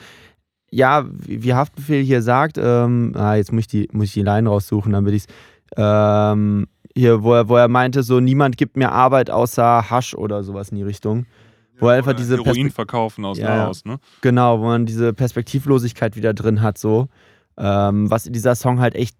[0.70, 4.48] ja, wie Haftbefehl hier sagt, ähm, ah, jetzt muss ich die, muss ich die Line
[4.48, 5.28] raussuchen, damit ich es,
[5.76, 10.42] ähm, hier, wo er, wo er meinte, so, niemand gibt mir Arbeit außer Hasch oder
[10.42, 11.26] sowas in die Richtung.
[11.78, 13.64] Wo er einfach diese Heroin Perspek- verkaufen aus Ja, ja.
[13.64, 13.98] Laos, ne?
[14.20, 17.08] Genau, wo man diese Perspektivlosigkeit wieder drin hat, so.
[17.56, 19.16] Ähm, was dieser Song halt echt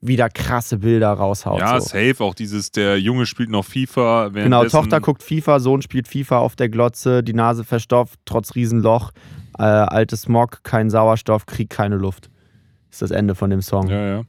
[0.00, 1.60] wieder krasse Bilder raushaut.
[1.60, 1.88] Ja, so.
[1.88, 2.16] safe.
[2.20, 4.28] Auch dieses, der Junge spielt noch FIFA.
[4.28, 9.10] Genau, Tochter guckt FIFA, Sohn spielt FIFA auf der Glotze, die Nase verstopft, trotz Riesenloch,
[9.58, 12.30] äh, altes Smog, kein Sauerstoff, Krieg, keine Luft.
[12.90, 13.88] Ist das Ende von dem Song.
[13.88, 14.22] Ja, ja.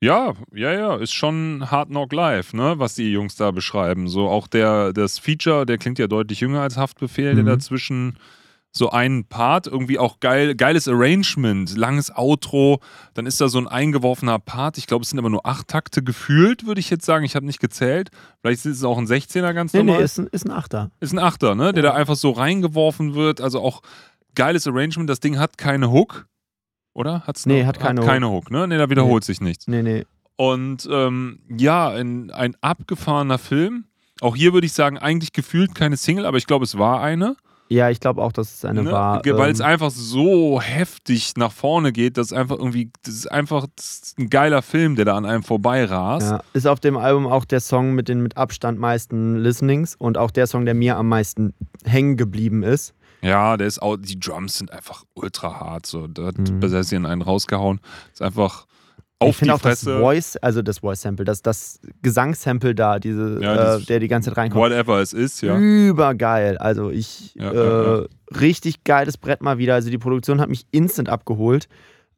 [0.00, 4.06] Ja, ja, ja, ist schon Hard Knock Live, ne, was die Jungs da beschreiben.
[4.08, 7.36] So auch der, das Feature, der klingt ja deutlich jünger als Haftbefehl, Mhm.
[7.36, 8.18] der dazwischen
[8.76, 12.80] so einen Part, irgendwie auch geil, geiles Arrangement, langes Outro,
[13.14, 14.78] dann ist da so ein eingeworfener Part.
[14.78, 17.24] Ich glaube, es sind aber nur acht Takte gefühlt, würde ich jetzt sagen.
[17.24, 18.10] Ich habe nicht gezählt.
[18.42, 19.98] Vielleicht ist es auch ein 16er ganz Nee, normal.
[19.98, 20.90] nee, ist ein, ist ein Achter.
[20.98, 21.72] Ist ein Achter, ne?
[21.72, 21.90] Der Ja.
[21.92, 23.40] da einfach so reingeworfen wird.
[23.40, 23.80] Also auch
[24.34, 25.08] geiles Arrangement.
[25.08, 26.26] Das Ding hat keine Hook.
[26.94, 27.22] Oder?
[27.26, 27.68] Hat's Nee, noch?
[27.68, 28.08] hat keine Hook.
[28.08, 28.68] Keine Hook, ne?
[28.68, 29.66] Nee, da wiederholt sich nichts.
[29.66, 30.04] Nee, nee.
[30.36, 33.84] Und ähm, ja, ein, ein abgefahrener Film.
[34.20, 37.36] Auch hier würde ich sagen, eigentlich gefühlt keine Single, aber ich glaube, es war eine.
[37.68, 38.92] Ja, ich glaube auch, dass es eine ne?
[38.92, 39.24] war.
[39.24, 43.66] Weil es ähm, einfach so heftig nach vorne geht, dass einfach irgendwie, das ist einfach
[43.74, 46.30] das ist ein geiler Film, der da an einem vorbei rast.
[46.30, 50.18] ja, ist auf dem Album auch der Song mit den mit Abstand meisten Listenings und
[50.18, 52.94] auch der Song, der mir am meisten hängen geblieben ist.
[53.24, 55.86] Ja, der ist auch, die Drums sind einfach ultra hart.
[55.86, 56.06] So.
[56.06, 56.60] Da hat Mhm.
[56.60, 57.80] Besessi einen rausgehauen.
[58.12, 58.66] Ist einfach
[59.22, 59.98] ich auf die finde auch das Fresse.
[60.00, 64.38] Voice, also das Voice-Sample, das, das Gesangssample da, diese, Ja, äh, der die ganze Zeit
[64.38, 64.62] reinkommt.
[64.62, 65.56] Whatever es ist, ja.
[65.56, 66.58] Übergeil.
[66.58, 68.06] Also ich, Ja, äh, ja, ja.
[68.38, 69.74] richtig geiles Brett mal wieder.
[69.74, 71.68] Also die Produktion hat mich instant abgeholt.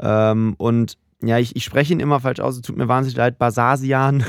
[0.00, 3.38] Ähm, und ja, ich, ich spreche ihn immer falsch aus, es tut mir wahnsinnig leid.
[3.38, 4.24] Basasian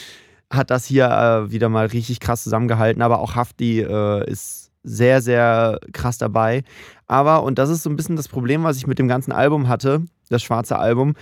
[0.50, 5.20] hat das hier äh, wieder mal richtig krass zusammengehalten, aber auch Hafti äh, ist sehr,
[5.20, 6.62] sehr krass dabei.
[7.06, 9.68] Aber, und das ist so ein bisschen das Problem, was ich mit dem ganzen Album
[9.68, 11.14] hatte, das schwarze Album,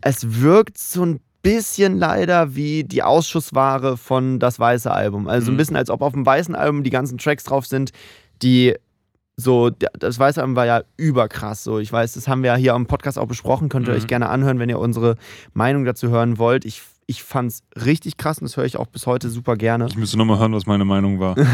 [0.00, 5.28] es wirkt so ein bisschen leider wie die Ausschussware von das weiße Album.
[5.28, 5.58] Also ein Mhm.
[5.58, 7.90] bisschen, als ob auf dem weißen Album die ganzen Tracks drauf sind,
[8.42, 8.74] die
[9.36, 11.64] so, das weiße Album war ja überkrass.
[11.64, 13.68] So, ich weiß, das haben wir ja hier am Podcast auch besprochen.
[13.68, 13.98] Könnt ihr Mhm.
[13.98, 15.16] euch gerne anhören, wenn ihr unsere
[15.52, 16.64] Meinung dazu hören wollt.
[16.64, 19.86] Ich, ich fand's richtig krass und das höre ich auch bis heute super gerne.
[19.88, 21.34] Ich müsste nochmal hören, was meine Meinung war.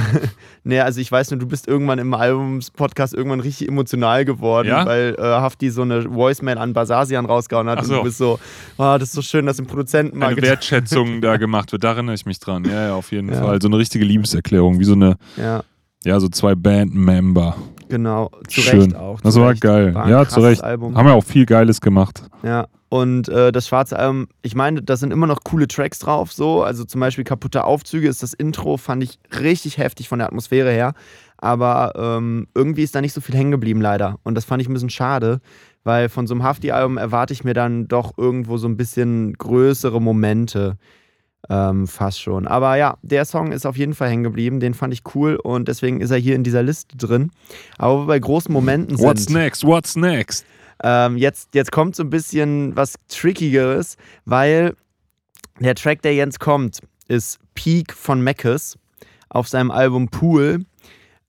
[0.62, 4.84] Naja, also ich weiß nur, du bist irgendwann im Albums-Podcast irgendwann richtig emotional geworden, Ja?
[4.86, 7.96] weil äh, Hafti so eine Voicemail an Basasian rausgehauen hat Ach und so.
[7.96, 8.38] du bist so,
[8.78, 11.92] oh, das ist so schön, dass dem Produzenten mal Eine Wertschätzung da gemacht wird, da
[11.92, 12.64] erinnere ich mich dran.
[12.64, 13.40] Ja, ja, auf jeden Ja.
[13.42, 13.60] Fall.
[13.62, 15.62] So eine richtige Liebeserklärung, wie so eine, Ja,
[16.04, 17.56] ja, so zwei Band-Member.
[17.90, 18.30] Genau.
[18.48, 18.80] Zu Schön.
[18.80, 19.20] Recht auch.
[19.20, 19.60] Das zu war Recht.
[19.60, 19.94] geil.
[19.94, 20.64] War ja, zu Recht.
[20.64, 20.96] Album.
[20.96, 22.22] Haben wir auch viel Geiles gemacht.
[22.42, 26.32] Ja, und äh, das schwarze Album, ich meine, da sind immer noch coole Tracks drauf,
[26.32, 26.62] so.
[26.62, 30.72] Also zum Beispiel Kaputte Aufzüge ist das Intro, fand ich richtig heftig von der Atmosphäre
[30.72, 30.94] her.
[31.38, 34.18] Aber ähm, irgendwie ist da nicht so viel hängen geblieben, leider.
[34.24, 35.40] Und das fand ich ein bisschen schade,
[35.84, 40.02] weil von so einem Hafti-Album erwarte ich mir dann doch irgendwo so ein bisschen größere
[40.02, 40.76] Momente.
[41.48, 42.46] Ähm, fast schon.
[42.46, 44.60] Aber ja, der Song ist auf jeden Fall hängen geblieben.
[44.60, 47.30] Den fand ich cool und deswegen ist er hier in dieser Liste drin.
[47.78, 49.06] Aber bei großen Momenten sind.
[49.06, 49.64] What's next?
[49.64, 50.44] What's next?
[50.84, 54.74] Ähm, jetzt, jetzt kommt so ein bisschen was Trickigeres, weil
[55.58, 58.78] der Track, der jetzt kommt, ist Peak von Meckes
[59.28, 60.64] auf seinem Album Pool,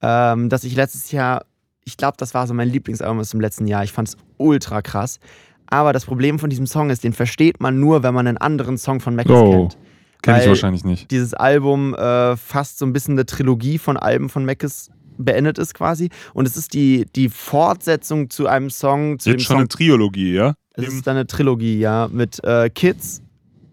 [0.02, 1.45] ähm, das ich letztes Jahr,
[1.84, 3.84] ich glaube, das war so mein Lieblingsalbum aus dem letzten Jahr.
[3.84, 5.19] Ich fand es ultra krass.
[5.67, 8.78] Aber das Problem von diesem Song ist, den versteht man nur, wenn man einen anderen
[8.78, 9.52] Song von Meckes Oh.
[9.52, 9.78] kennt.
[10.21, 11.12] Kenn ich wahrscheinlich nicht.
[11.12, 15.73] Dieses Album äh, fast so ein bisschen eine Trilogie von Alben von Meckes beendet ist
[15.73, 16.10] quasi.
[16.34, 20.34] Und es ist die, die Fortsetzung zu einem Song, zu Jetzt schon Song eine Triologie,
[20.34, 20.55] ja?
[20.73, 23.21] es ist dann eine Trilogie, ja, mit äh, Kids,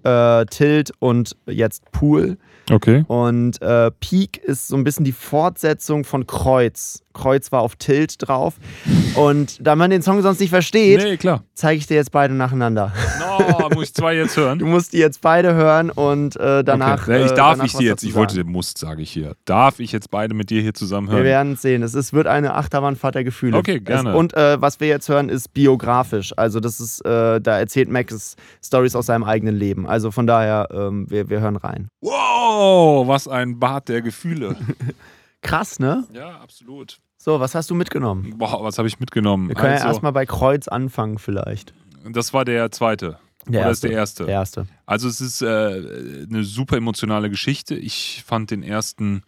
[0.05, 2.39] äh, Tilt und jetzt Pool.
[2.71, 3.05] Okay.
[3.09, 7.03] Und äh, Peak ist so ein bisschen die Fortsetzung von Kreuz.
[7.19, 8.55] Kreuz war auf Tilt drauf.
[9.15, 12.93] Und da man den Song sonst nicht versteht, Nee, zeige ich dir jetzt beide nacheinander.
[13.19, 14.59] No, muss ich zwei jetzt hören?
[14.59, 17.03] Du musst die jetzt beide hören und äh, danach.
[17.03, 17.19] Okay.
[17.19, 19.35] Nee, Ich äh, darf danach ich die jetzt, ich wollte, musst, sage ich hier.
[19.45, 21.25] Darf ich jetzt beide mit dir hier zusammen Wir hören?
[21.25, 21.83] werden es sehen.
[21.83, 23.57] Es ist, wird eine Achterbahnfahrt der Gefühle.
[23.59, 24.11] Okay, gerne.
[24.11, 26.33] Es, und äh, was wir jetzt hören, ist biografisch.
[26.37, 29.87] Also, das ist, äh, da erzählt Max Stories aus seinem eigenen Leben.
[29.89, 31.89] Also von daher, ähm, wir, wir hören rein.
[32.01, 34.57] Wow, was ein Bad der Gefühle.
[35.43, 36.05] Krass, ne?
[36.13, 36.99] ja, absolut.
[37.21, 38.39] So, was hast du mitgenommen?
[38.39, 39.49] Boah, was habe ich mitgenommen?
[39.49, 41.75] Wir können ja Also, erstmal bei Kreuz anfangen, vielleicht.
[42.11, 43.19] das war der zweite.
[43.47, 43.71] Der Oder erste.
[43.71, 44.25] ist der erste?
[44.27, 44.67] Der erste.
[44.87, 45.47] Also es ist äh,
[46.31, 47.75] eine super emotionale Geschichte.
[47.75, 49.23] Ich fand den ersten.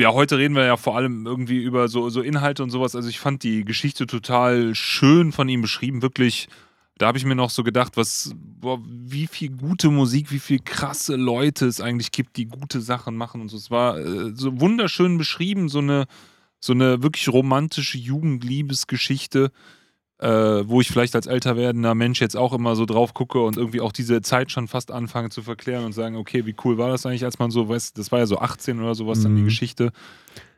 [0.00, 2.96] Ja, heute reden wir ja vor allem irgendwie über so, so Inhalte und sowas.
[2.96, 6.02] Also ich fand die Geschichte total schön von ihm beschrieben.
[6.02, 6.48] Wirklich,
[6.96, 10.60] da habe ich mir noch so gedacht, was, boah, wie viel gute Musik, wie viel
[10.64, 13.56] krasse Leute es eigentlich gibt, die gute Sachen machen und so.
[13.56, 16.06] Es war äh, so wunderschön beschrieben, so eine,
[16.60, 19.50] so eine wirklich romantische Jugendliebesgeschichte
[20.20, 23.56] äh, wo ich vielleicht als älter werdender Mensch jetzt auch immer so drauf gucke und
[23.56, 26.88] irgendwie auch diese Zeit schon fast anfange zu verklären und sagen, okay, wie cool war
[26.88, 29.42] das eigentlich, als man so, weißt, das war ja so 18 oder sowas dann die
[29.42, 29.46] Mhm.
[29.46, 29.92] Geschichte.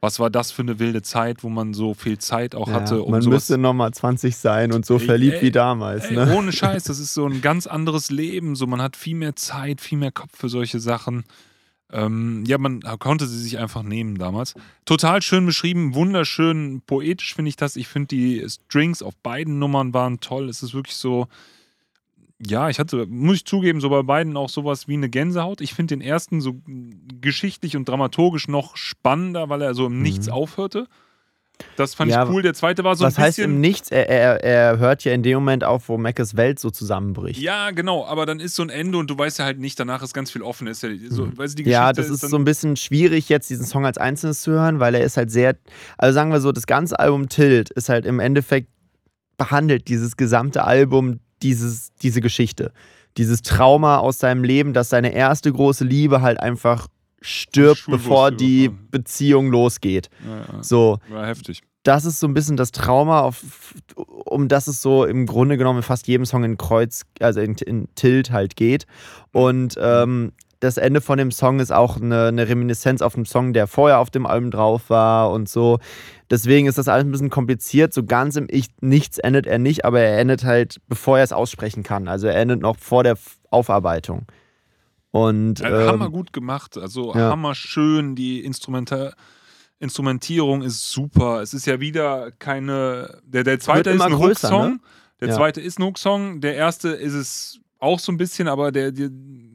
[0.00, 3.02] Was war das für eine wilde Zeit, wo man so viel Zeit auch Ja, hatte,
[3.02, 6.06] um man sowas müsste nochmal 20 sein und so Ey, verliebt ey, wie damals.
[6.06, 6.34] Ey, ne?
[6.34, 8.56] Ohne Scheiß, das ist so ein ganz anderes Leben.
[8.56, 11.24] So, man hat viel mehr Zeit, viel mehr Kopf für solche Sachen.
[11.92, 14.54] Ähm, ja, man konnte sie sich einfach nehmen damals.
[14.84, 17.76] Total schön beschrieben, wunderschön poetisch finde ich das.
[17.76, 20.48] Ich finde die Strings auf beiden Nummern waren toll.
[20.48, 21.26] Es ist wirklich so,
[22.44, 25.60] ja, ich hatte, muss ich zugeben, so bei beiden auch sowas wie eine Gänsehaut.
[25.60, 26.60] Ich finde den ersten so
[27.20, 30.32] geschichtlich und dramaturgisch noch spannender, weil er so im Nichts Mhm.
[30.32, 30.86] aufhörte.
[31.76, 32.42] Das fand Ja, ich cool.
[32.42, 33.54] Der zweite war so Was ein heißt bisschen.
[33.54, 33.90] im Nichts?
[33.90, 37.40] Er, er, er hört ja in dem Moment auf, wo Mackes Welt so zusammenbricht.
[37.40, 40.02] ja, genau, aber dann ist so ein Ende und du weißt ja halt nicht, danach
[40.02, 40.66] ist ganz viel offen.
[40.66, 41.70] Ist ja, so, weißt du, die Mhm.
[41.72, 44.52] Ja, Geschichte das ist dann, so ein bisschen schwierig, jetzt diesen Song als Einzelnes zu
[44.52, 45.56] hören, weil er ist halt sehr,
[45.98, 48.68] also sagen wir so, das ganze Album Tilt ist halt im Endeffekt
[49.38, 52.72] behandelt dieses gesamte Album dieses, diese Geschichte.
[53.16, 56.86] Dieses Trauma aus seinem Leben, dass seine erste große Liebe halt einfach
[57.20, 58.88] stirbt, bevor die überfahren.
[58.90, 60.08] Beziehung losgeht.
[60.26, 61.62] Ja, ja, So, war heftig.
[61.82, 63.42] das ist so ein bisschen das Trauma, auf,
[63.96, 67.54] um das es so im Grunde genommen in fast jedem Song in Kreuz, also in,
[67.56, 68.86] in Tilt halt geht.
[69.32, 73.54] Und ähm, das Ende von dem Song ist auch eine, eine Reminiszenz auf einen Song,
[73.54, 75.78] der vorher auf dem Album drauf war und so.
[76.30, 77.94] Deswegen ist das alles ein bisschen kompliziert.
[77.94, 81.32] So ganz im Ich Nichts endet er nicht, aber er endet halt, bevor er es
[81.32, 82.08] aussprechen kann.
[82.08, 83.16] Also er endet noch vor der
[83.50, 84.26] Aufarbeitung.
[85.12, 87.30] Und hammer ähm, gut gemacht, also ja.
[87.30, 88.14] hammer schön.
[88.14, 89.12] Die Instrumenta
[89.80, 91.40] Instrumentierung ist super.
[91.40, 93.20] Es ist ja wieder keine.
[93.24, 94.72] Der, der zweite ist ein größer, Hook-Song.
[94.72, 94.80] ne?
[95.20, 95.36] Der Ja.
[95.36, 96.40] zweite ist ein Hook-Song.
[96.40, 99.08] Der erste ist es auch so ein bisschen, aber der, der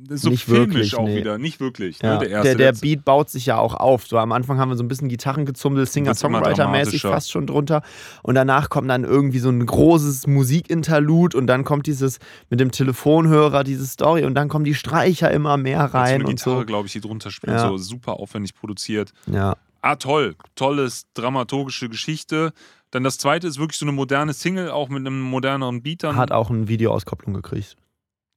[0.09, 1.17] so Nicht filmisch wirklich, auch nee.
[1.17, 1.37] wieder.
[1.37, 1.99] Nicht wirklich.
[2.01, 2.19] Ja, Ne?
[2.19, 2.55] Der erste.
[2.55, 4.07] der, der Beat baut sich ja auch auf.
[4.07, 7.81] So am Anfang haben wir so ein bisschen Gitarrengezummel, Wird's immer Singer-Songwriter-mäßig fast schon drunter.
[8.23, 12.71] Und danach kommt dann irgendwie so ein großes Musikinterlude und dann kommt dieses mit dem
[12.71, 16.29] Telefonhörer, diese Story und dann kommen die Streicher immer mehr Mit so rein eine und
[16.35, 16.65] Gitarre, so.
[16.65, 17.53] glaube ich, die drunter spielt.
[17.53, 17.67] Ja.
[17.69, 19.11] So super aufwendig produziert.
[19.27, 20.35] Ja, Ah, toll.
[20.55, 22.53] Tolles dramaturgische Geschichte.
[22.89, 26.01] Dann das zweite ist wirklich so eine moderne Single, auch mit einem moderneren Beat.
[26.03, 26.15] Dann.
[26.15, 27.75] hat auch eine Videoauskopplung gekriegt.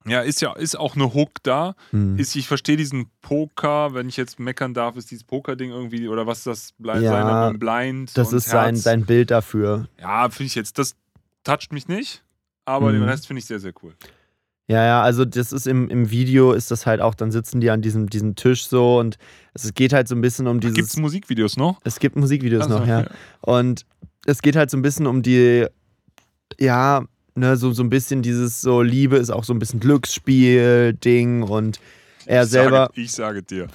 [0.05, 1.75] Ja, ist ja ist auch eine Hook da.
[1.91, 2.17] Hm.
[2.17, 6.25] Ist, ich verstehe diesen Poker, wenn ich jetzt meckern darf, ist dieses Poker-Ding irgendwie, oder
[6.25, 6.73] was ist das?
[6.77, 8.17] Blind, Ja, seine Blind.
[8.17, 8.83] Das ist sein, Herz.
[8.83, 9.87] sein Bild dafür.
[9.99, 10.95] Ja, finde ich jetzt, das
[11.43, 12.23] toucht mich nicht,
[12.65, 12.93] aber Mhm.
[12.93, 13.93] den Rest finde ich sehr, sehr cool.
[14.67, 17.71] Ja, ja, also das ist im, im Video ist das halt auch, dann sitzen die
[17.71, 19.17] an diesem, diesem Tisch so und
[19.55, 20.75] es geht halt so ein bisschen um dieses.
[20.75, 21.79] Gibt es Musikvideos noch?
[21.83, 23.05] es gibt Musikvideos Also, noch, ja.
[23.41, 23.85] Und
[24.27, 25.65] es geht halt so ein bisschen um die,
[26.59, 27.03] ja,
[27.35, 31.79] ne, so, so ein bisschen dieses so, Liebe ist auch so ein bisschen Glücksspiel-Ding und
[32.25, 33.67] er ich selber, Sage, ich sage dir.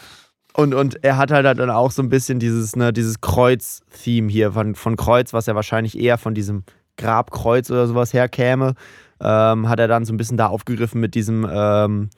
[0.54, 4.52] und, und er hat halt dann auch so ein bisschen dieses, ne, dieses Kreuz-Theme hier
[4.52, 6.64] von, von Kreuz, was ja wahrscheinlich eher von diesem
[6.96, 8.74] Grabkreuz oder sowas herkäme,
[9.20, 12.10] ähm, hat er dann so ein bisschen da aufgegriffen mit diesem, ähm,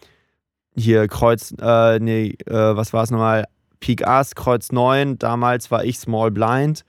[0.76, 3.44] hier Kreuz, äh, nee, äh, was war es nochmal?
[3.80, 6.84] Peak Ass, Kreuz 9, damals war ich Small Blind.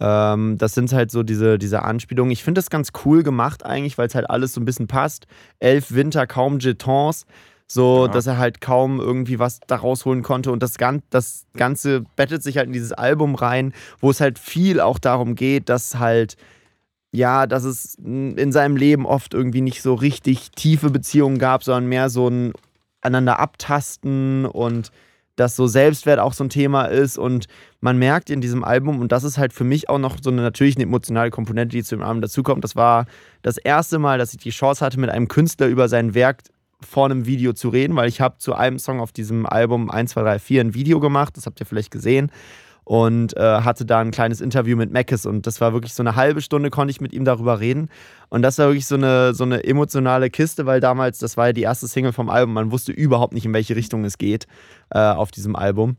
[0.00, 2.32] Ähm, das sind halt so diese, diese Anspielungen.
[2.32, 5.26] Ich finde das ganz cool gemacht eigentlich, weil es halt alles so ein bisschen passt.
[5.60, 7.26] Elf Winter, kaum Jetons.
[7.68, 8.12] So, Ja.
[8.12, 10.52] dass er halt kaum irgendwie was da rausholen konnte.
[10.52, 14.38] Und das, Gan das Ganze bettet sich halt in dieses Album rein, wo es halt
[14.38, 16.36] viel auch darum geht, dass halt,
[17.12, 21.86] ja, dass es in seinem Leben oft irgendwie nicht so richtig tiefe Beziehungen gab, sondern
[21.88, 22.52] mehr so ein
[23.00, 24.90] einander abtasten und
[25.36, 27.46] dass so Selbstwert auch so ein Thema ist und
[27.80, 30.42] man merkt in diesem Album, und das ist halt für mich auch noch so eine
[30.42, 33.06] natürlich eine emotionale Komponente, die zu dem Album dazukommt, das war
[33.42, 36.42] das erste Mal, dass ich die Chance hatte, mit einem Künstler über sein Werk
[36.80, 40.12] vor einem Video zu reden, weil ich habe zu einem Song auf diesem Album 1,
[40.12, 42.30] 2, 3, 4 ein Video gemacht, das habt ihr vielleicht gesehen
[42.84, 46.16] und äh, hatte da ein kleines Interview mit Mackes und das war wirklich so eine
[46.16, 47.88] halbe Stunde, konnte ich mit ihm darüber reden
[48.28, 51.52] und das war wirklich so eine, so eine emotionale Kiste, weil damals, das war ja
[51.52, 54.46] die erste Single vom Album, man wusste überhaupt nicht, in welche Richtung es geht
[54.90, 55.96] äh, auf diesem Album.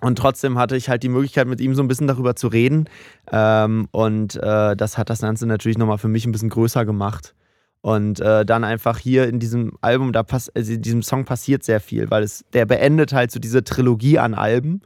[0.00, 2.88] Und trotzdem hatte ich halt die Möglichkeit, mit ihm so ein bisschen darüber zu reden.
[3.30, 7.34] Ähm, und äh, das hat das Ganze natürlich nochmal für mich ein bisschen größer gemacht.
[7.82, 11.64] Und äh, dann einfach hier in diesem Album, da pass also in diesem Song passiert
[11.64, 14.82] sehr viel, weil es, der beendet halt so diese Trilogie an Alben.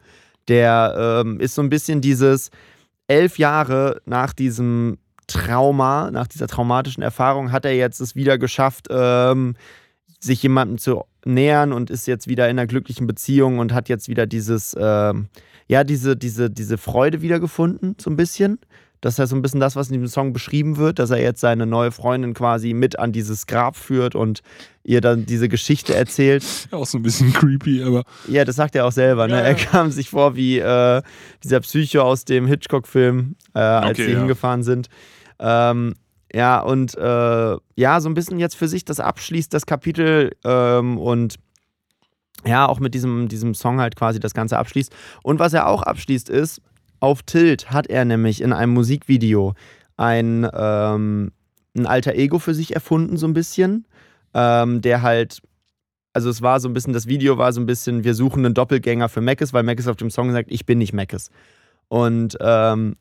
[0.49, 2.51] Der ähm, ist so ein bisschen dieses
[3.09, 8.89] elf Jahre nach diesem Trauma, nach dieser traumatischen Erfahrung, hat er jetzt es wieder geschafft,
[8.91, 9.57] ähm,
[10.21, 14.09] sich jemandem zu nähern und ist jetzt wieder in einer glücklichen Beziehung und hat jetzt
[14.09, 15.29] wieder dieses, ähm,
[15.67, 18.59] ja, diese, diese, diese Freude wiedergefunden, so ein bisschen.
[19.05, 21.21] Das ist ja so ein bisschen das, was in diesem Song beschrieben wird, dass er
[21.21, 24.41] jetzt seine neue Freundin quasi mit an dieses Grab führt und
[24.83, 26.43] ihr dann diese Geschichte erzählt.
[26.71, 28.05] Auch so ein bisschen creepy, aber.
[28.29, 29.29] Ja, das sagt er auch selber.
[29.29, 29.35] Ne?
[29.35, 29.63] Ja, Er ja.
[29.67, 31.03] kam sich vor wie äh,
[31.43, 34.19] dieser Psycho aus dem Hitchcock-Film, äh, als Okay, sie ja.
[34.21, 34.89] hingefahren sind.
[35.39, 35.93] Ähm,
[36.33, 40.97] ja, und äh, ja, so ein bisschen jetzt für sich das abschließt, das Kapitel ähm,
[40.97, 41.35] und
[42.47, 44.95] ja, auch mit diesem, diesem Song halt quasi das Ganze abschließt.
[45.23, 46.63] Und was er auch abschließt ist,
[47.05, 49.53] auf Tilt hat er nämlich in einem Musikvideo
[49.99, 51.33] ein, ähm,
[51.77, 53.87] ein alter Ego für sich erfunden, so ein bisschen,
[54.33, 55.43] ähm, der halt
[56.15, 58.55] also es war so ein bisschen, das Video war so ein bisschen, wir suchen einen
[58.55, 61.31] Doppelgänger für Mackes, weil Mackes auf dem Song sagt, ich bin nicht Mackes.
[61.89, 62.95] Und ähm,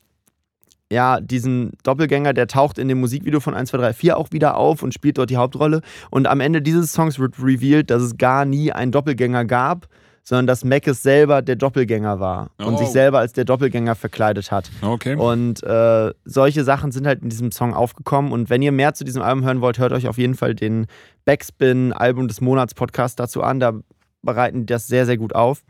[0.92, 4.56] ja, diesen Doppelgänger, der taucht in dem Musikvideo von 1, 2, 3, 4 auch wieder
[4.56, 5.80] auf und spielt dort die Hauptrolle.
[6.10, 9.86] Und am Ende dieses Songs wird revealed, dass es gar nie einen Doppelgänger gab,
[10.26, 12.76] sondern dass Mackes selber der Doppelgänger war und Oh.
[12.78, 14.70] sich selber als der Doppelgänger verkleidet hat.
[14.82, 15.14] Okay.
[15.16, 18.32] Und äh, solche Sachen sind halt in diesem Song aufgekommen.
[18.32, 20.86] Und wenn ihr mehr zu diesem Album hören wollt, hört euch auf jeden Fall den
[21.26, 23.60] Backspin Album des Monats Podcast dazu an.
[23.60, 23.74] Da
[24.22, 25.62] bereiten die das sehr, sehr gut auf.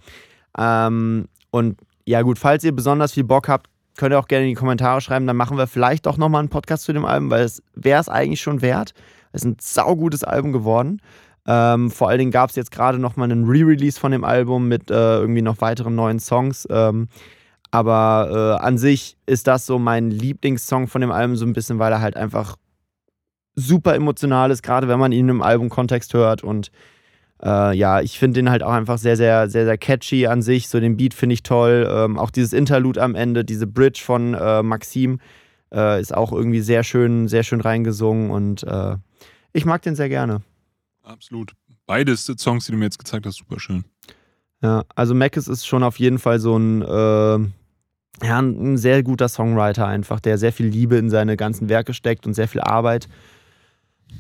[0.57, 4.51] Ähm, und ja, gut, falls ihr besonders viel Bock habt, könnt ihr auch gerne in
[4.51, 5.27] die Kommentare schreiben.
[5.27, 8.09] Dann machen wir vielleicht doch nochmal einen Podcast zu dem Album, weil es wäre es
[8.09, 8.93] eigentlich schon wert.
[9.33, 11.01] Es ist ein saugutes Album geworden.
[11.47, 14.91] Ähm, vor allen Dingen gab es jetzt gerade nochmal einen Re-Release von dem Album mit
[14.91, 16.67] äh, irgendwie noch weiteren neuen Songs.
[16.71, 17.09] Ähm,
[17.71, 21.79] aber äh, an sich ist das so mein Lieblingssong von dem Album, so ein bisschen,
[21.79, 22.57] weil er halt einfach
[23.57, 26.43] super emotional ist, gerade wenn man ihn im Albumkontext hört.
[26.43, 26.71] Und
[27.43, 30.69] äh, ja, ich finde den halt auch einfach sehr, sehr, sehr, sehr catchy an sich.
[30.69, 31.89] So den Beat finde ich toll.
[31.91, 35.21] Ähm, auch dieses Interlude am Ende, diese Bridge von äh, Maxim
[35.75, 38.97] äh, ist auch irgendwie sehr schön, sehr schön reingesungen und äh,
[39.53, 40.43] ich mag den sehr gerne.
[41.05, 41.53] Absolut.
[41.87, 43.85] Beides Songs, die du mir jetzt gezeigt hast, super schön.
[44.63, 49.29] Ja, also Mackes ist schon auf jeden Fall so ein, äh, ja, ein sehr guter
[49.29, 53.09] Songwriter einfach, der sehr viel Liebe in seine ganzen Werke steckt und sehr viel Arbeit.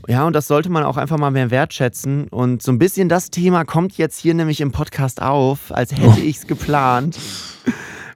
[0.06, 2.28] Ja, und das sollte man auch einfach mal mehr wertschätzen.
[2.28, 6.20] Und so ein bisschen das Thema kommt jetzt hier nämlich im Podcast auf, als hätte
[6.20, 7.18] ich es geplant.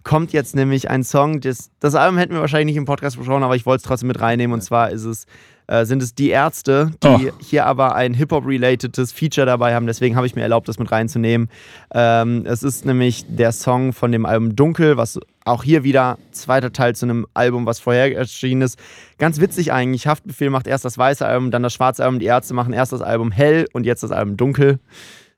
[0.03, 3.43] Kommt jetzt nämlich ein Song, das, das Album hätten wir wahrscheinlich nicht im Podcast besprochen,
[3.43, 4.53] aber ich wollte es trotzdem mit reinnehmen.
[4.53, 5.27] Und zwar ist es,
[5.69, 9.87] äh, sind es die Ärzte, die hier aber ein Hip-Hop-relatedes Feature dabei haben.
[9.87, 11.49] Deswegen habe ich mir erlaubt, das mit reinzunehmen.
[11.93, 16.73] Ähm, es ist nämlich der Song von dem Album Dunkel, was auch hier wieder zweiter
[16.73, 18.79] Teil zu einem Album, was vorher erschienen ist.
[19.19, 20.07] Ganz witzig eigentlich.
[20.07, 22.19] Haftbefehl macht erst das weiße Album, dann das schwarze Album.
[22.19, 24.81] Die Ärzte machen erst das Album Hell und jetzt das Album Dunkel.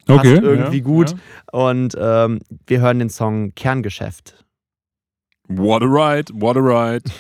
[0.07, 1.11] Passt irgendwie ja, gut.
[1.11, 1.19] Ja.
[1.53, 4.45] Und ähm, wir hören den Song Kerngeschäft.
[5.49, 7.11] What a ride, what a ride.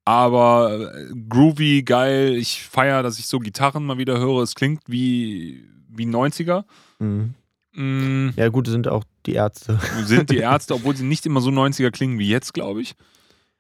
[0.04, 2.36] aber äh, groovy, geil.
[2.36, 4.44] Ich feiere, dass ich so Gitarren mal wieder höre.
[4.44, 6.66] Es klingt wie, wie 90er.
[7.00, 7.34] Mhm.
[7.74, 9.80] Mm, Ja, gut, sind auch die Ärzte.
[10.06, 12.96] sind die Ärzte, obwohl sie nicht immer so 90er klingen wie jetzt, glaube ich.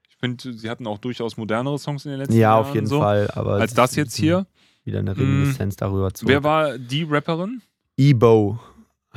[0.09, 2.65] Ich finde, sie hatten auch durchaus modernere Songs in den letzten Ja, Jahren.
[2.65, 3.29] auf jeden so, Fall.
[3.33, 4.45] Aber Als das jetzt hier.
[4.83, 6.27] Wieder eine Reminiszenz darüber zu.
[6.27, 7.61] Wer war die Rapperin?
[7.97, 8.59] Ebo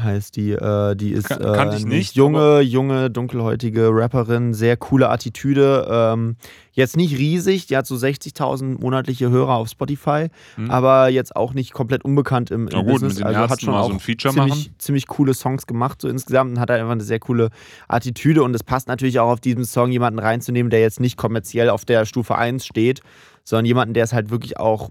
[0.00, 0.52] heißt die.
[0.52, 5.10] Äh, die ist Kan- äh, kannte ich eine nicht, junge, junge, dunkelhäutige Rapperin, sehr coole
[5.10, 5.86] Attitüde.
[5.90, 6.36] Ähm,
[6.72, 10.70] jetzt nicht riesig, die hat so 60.000 monatliche Hörer auf Spotify, Hm.
[10.70, 13.14] aber jetzt auch nicht komplett unbekannt im, im Na gut, Business.
[13.16, 14.74] mit den also hat schon mal auch so ein Feature ziemlich, machen.
[14.78, 17.50] ziemlich coole Songs gemacht so insgesamt und hat halt einfach eine sehr coole
[17.88, 21.68] Attitüde und es passt natürlich auch auf diesem Song jemanden reinzunehmen, der jetzt nicht kommerziell
[21.68, 23.02] auf der Stufe 1 steht,
[23.44, 24.90] sondern jemanden, der es halt wirklich auch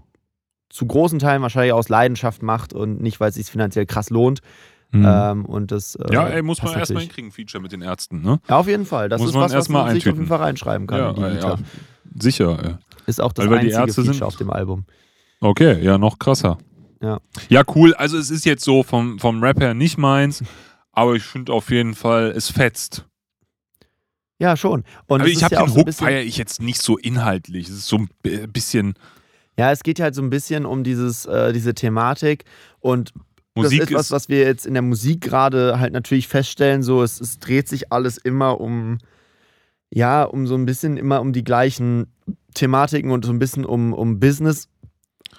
[0.70, 4.40] zu großen Teilen wahrscheinlich aus Leidenschaft macht und nicht, weil es sich finanziell krass lohnt.
[4.94, 8.40] Ähm, und das, äh, ja, ey, muss man erstmal hinkriegen, Feature mit den Ärzten, ne?
[8.48, 9.08] Ja, auf jeden Fall.
[9.08, 10.26] Das Muss ist man was, was erstmal man sich auf jeden.
[10.26, 10.98] Fall reinschreiben kann.
[10.98, 11.48] Ja, in die äh, Vita.
[11.54, 11.58] ja.
[12.20, 12.74] Sicher, ey.
[13.06, 14.22] Ist auch das Weil wir die einzige Ärzte Feature sind.
[14.24, 14.84] auf dem Album.
[15.40, 16.58] Okay, ja, noch krasser.
[17.00, 17.18] Ja.
[17.48, 17.94] Ja, cool.
[17.94, 20.44] Also es ist jetzt so vom, vom Rap her nicht meins,
[20.92, 23.06] aber ich finde auf jeden Fall, es fetzt.
[24.38, 24.84] Ja, schon.
[25.06, 27.68] Und aber ich habe ja den so Hook bisschen- feiere ich jetzt nicht so inhaltlich.
[27.68, 28.94] Es ist so ein bi- bisschen
[29.56, 32.44] Ja, es geht halt so ein bisschen um dieses, äh, diese Thematik
[32.80, 33.12] und
[33.54, 36.82] Musik das ist was, ist, was wir jetzt in der Musik gerade halt natürlich feststellen.
[36.82, 38.98] So, es, es dreht sich alles immer um,
[39.90, 42.06] ja, um so ein bisschen immer um die gleichen
[42.54, 44.68] Thematiken und so ein bisschen um, um Business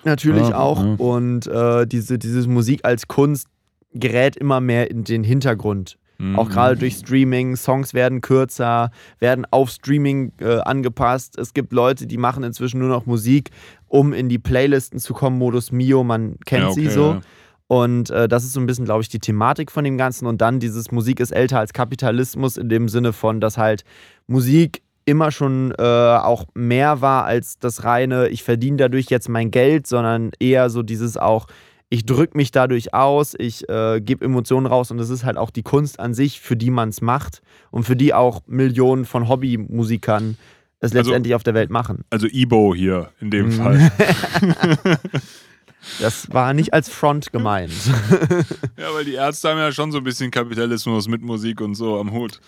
[0.03, 0.83] natürlich Ja, auch.
[0.83, 0.95] ja.
[0.95, 3.47] Und äh, diese, diese Musik als Kunst
[3.93, 5.97] gerät immer mehr in den Hintergrund.
[6.17, 6.37] Mhm.
[6.37, 11.37] Auch gerade durch Streaming, Songs werden kürzer, werden auf Streaming äh, angepasst.
[11.37, 13.49] Es gibt Leute, die machen inzwischen nur noch Musik,
[13.87, 17.19] um in die Playlisten zu kommen, Modus Mio, man kennt Ja, okay, sie so.
[17.67, 20.25] Und äh, das ist so ein bisschen, glaube ich, die Thematik von dem Ganzen.
[20.27, 23.83] Und dann dieses Musik ist älter als Kapitalismus in dem Sinne von, dass halt
[24.27, 29.51] Musik immer schon äh, auch mehr war als das reine, ich verdiene dadurch jetzt mein
[29.51, 31.47] Geld, sondern eher so dieses auch,
[31.89, 35.49] ich drücke mich dadurch aus, ich äh, gebe Emotionen raus und es ist halt auch
[35.49, 39.27] die Kunst an sich, für die man es macht und für die auch Millionen von
[39.27, 40.37] Hobbymusikern
[40.79, 42.05] es Also- letztendlich auf der Welt machen.
[42.09, 43.51] Also Ebo hier in dem Mhm.
[43.51, 43.91] Fall.
[45.99, 47.73] Das war nicht als Front gemeint.
[48.77, 51.99] Ja, weil die Ärzte haben ja schon so ein bisschen Kapitalismus mit Musik und so
[51.99, 52.39] am Hut.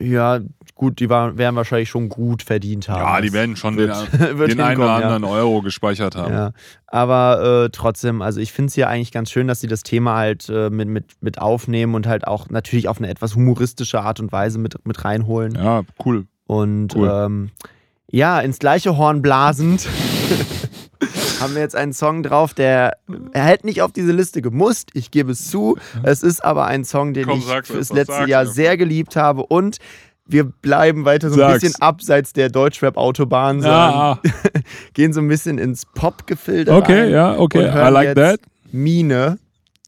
[0.00, 0.40] Ja,
[0.74, 2.98] gut, die waren, werden wahrscheinlich schon gut verdient haben.
[3.00, 6.20] Ja, die werden schon wird, den, wird den einen oder anderen Euro gespeichert Ja.
[6.22, 6.32] haben.
[6.34, 6.52] ja.
[6.88, 10.16] Aber äh, trotzdem, also ich finde es ja eigentlich ganz schön, dass sie das Thema
[10.16, 14.18] halt äh, mit, mit, mit aufnehmen und halt auch natürlich auf eine etwas humoristische Art
[14.18, 15.54] und Weise mit, mit reinholen.
[15.54, 16.26] Ja, cool.
[16.46, 17.08] Und Cool.
[17.10, 17.50] ähm,
[18.10, 19.86] ja, ins gleiche Horn blasend
[21.42, 22.96] haben wir jetzt einen Song drauf, der
[23.32, 25.76] er hätte nicht auf diese Liste gemusst, ich gebe es zu.
[26.02, 28.54] Es ist aber ein Song, den Komm, ich fürs einfach, letzte Jahr einfach.
[28.54, 29.78] sehr geliebt habe und
[30.24, 31.60] wir bleiben weiter so ein Sag's.
[31.62, 34.18] bisschen abseits der Deutschrap-Autobahn, sondern Ja,
[34.94, 37.10] gehen so ein bisschen ins Pop-Gefilde okay, rein.
[37.10, 37.68] ja, okay.
[37.68, 38.40] und I like jetzt that.
[38.70, 39.38] Mine.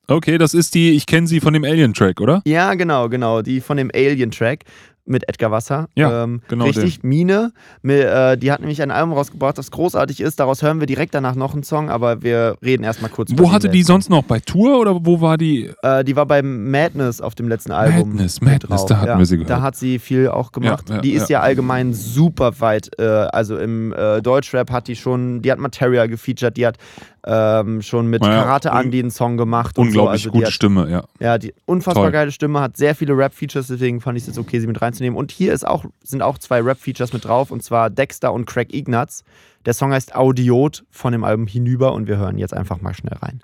[0.07, 2.43] Okay, das ist die, ich kenne sie von dem Alien-Track, oder?
[2.45, 3.41] Ja, genau, genau.
[3.41, 4.65] Die von dem Alien-Track
[5.07, 5.89] mit Edgar Wasser.
[5.95, 7.53] Ja, ähm, genau Richtig, Mine.
[7.83, 10.41] Mir, äh, die hat nämlich ein Album rausgebracht, das großartig ist.
[10.41, 13.69] Daraus hören wir direkt danach noch einen Song, aber wir reden erstmal kurz Wo hatte
[13.69, 14.25] die sonst noch?
[14.25, 15.71] Bei Tour oder wo war die?
[15.83, 18.11] Äh, die war beim Madness auf dem letzten Album.
[18.11, 19.51] Madness, Madness, da hatten ja, wir sie gehört.
[19.51, 20.89] Da hat sie viel auch gemacht.
[20.89, 22.91] Ja, ja, die ist ja, allgemein super weit.
[22.99, 26.79] Äh, also im äh, Deutschrap hat die schon, die hat Materia gefeatured, die hat
[27.27, 29.79] ähm, schon mit Karate Andi einen Song gemacht.
[29.79, 30.29] und Unglaublich so.
[30.29, 31.05] Also gute hat, Stimme, ja.
[31.21, 32.13] Ja, die unfassbar Toll.
[32.13, 35.19] geile Stimme, hat sehr viele Rap-Features, deswegen fand ich es jetzt okay, sie mit reinzunehmen.
[35.19, 38.73] Und hier ist auch, sind auch zwei Rap-Features mit drauf, und zwar Dexter und Craig
[38.73, 39.25] Ignatz.
[39.67, 43.17] Der Song heißt Audiot von dem Album Hinüber und wir hören jetzt einfach mal schnell
[43.19, 43.43] rein.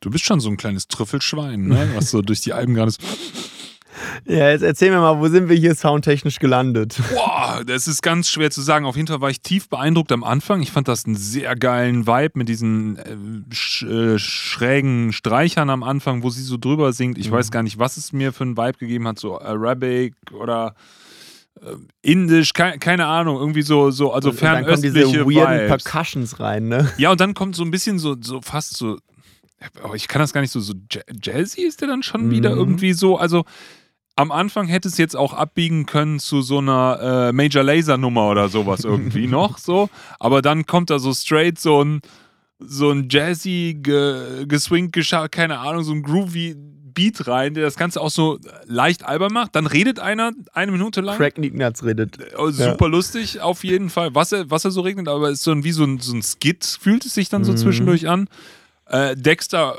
[0.00, 1.90] Du bist schon so ein kleines Trüffelschwein, ne?
[1.94, 3.02] was so durch die Alben gerade so.
[4.26, 6.96] Ja, jetzt erzähl mir mal, wo sind wir hier soundtechnisch gelandet?
[7.14, 8.84] Boah, das ist ganz schwer zu sagen.
[8.86, 10.62] Auf jeden Fall war ich tief beeindruckt am Anfang.
[10.62, 15.82] Ich fand das einen sehr geilen Vibe mit diesen äh, sch äh, schrägen Streichern am
[15.82, 17.18] Anfang, wo sie so drüber singt.
[17.18, 17.34] Ich Mhm.
[17.34, 20.74] weiß gar nicht, was es mir für einen Vibe gegeben hat, so Arabic oder
[21.62, 25.84] äh, Indisch, keine, Ahnung, irgendwie so, so also Und dann kommen diese fernöstliche weirden Vibes.
[25.84, 26.90] Percussions rein, ne?
[26.96, 28.98] Ja, und dann kommt so ein bisschen so, so fast so,
[29.82, 32.30] aber ich kann das gar nicht so, so ja- jazzy ist der dann schon Mhm.
[32.30, 33.44] wieder irgendwie so, also
[34.20, 38.28] am Anfang hätte es jetzt auch abbiegen können zu so einer äh, Major Laser Nummer
[38.30, 42.00] oder sowas irgendwie noch so, aber dann kommt da so straight so ein
[42.58, 44.94] so ein jazzy ge, geswingt
[45.30, 46.54] keine Ahnung, so ein groovy
[46.92, 49.54] Beat rein, der das Ganze auch so leicht albern macht.
[49.54, 51.16] Dann redet einer eine Minute lang.
[51.16, 52.18] Craig Ignatz redet.
[52.36, 54.14] Oh, Super lustig, auf jeden Fall.
[54.14, 56.14] Was er, was er so regnet, aber es ist so ein, wie so ein, so
[56.14, 57.56] ein Skit, fühlt es sich dann so Mhm.
[57.56, 58.28] zwischendurch an.
[58.86, 59.78] Äh, Dexter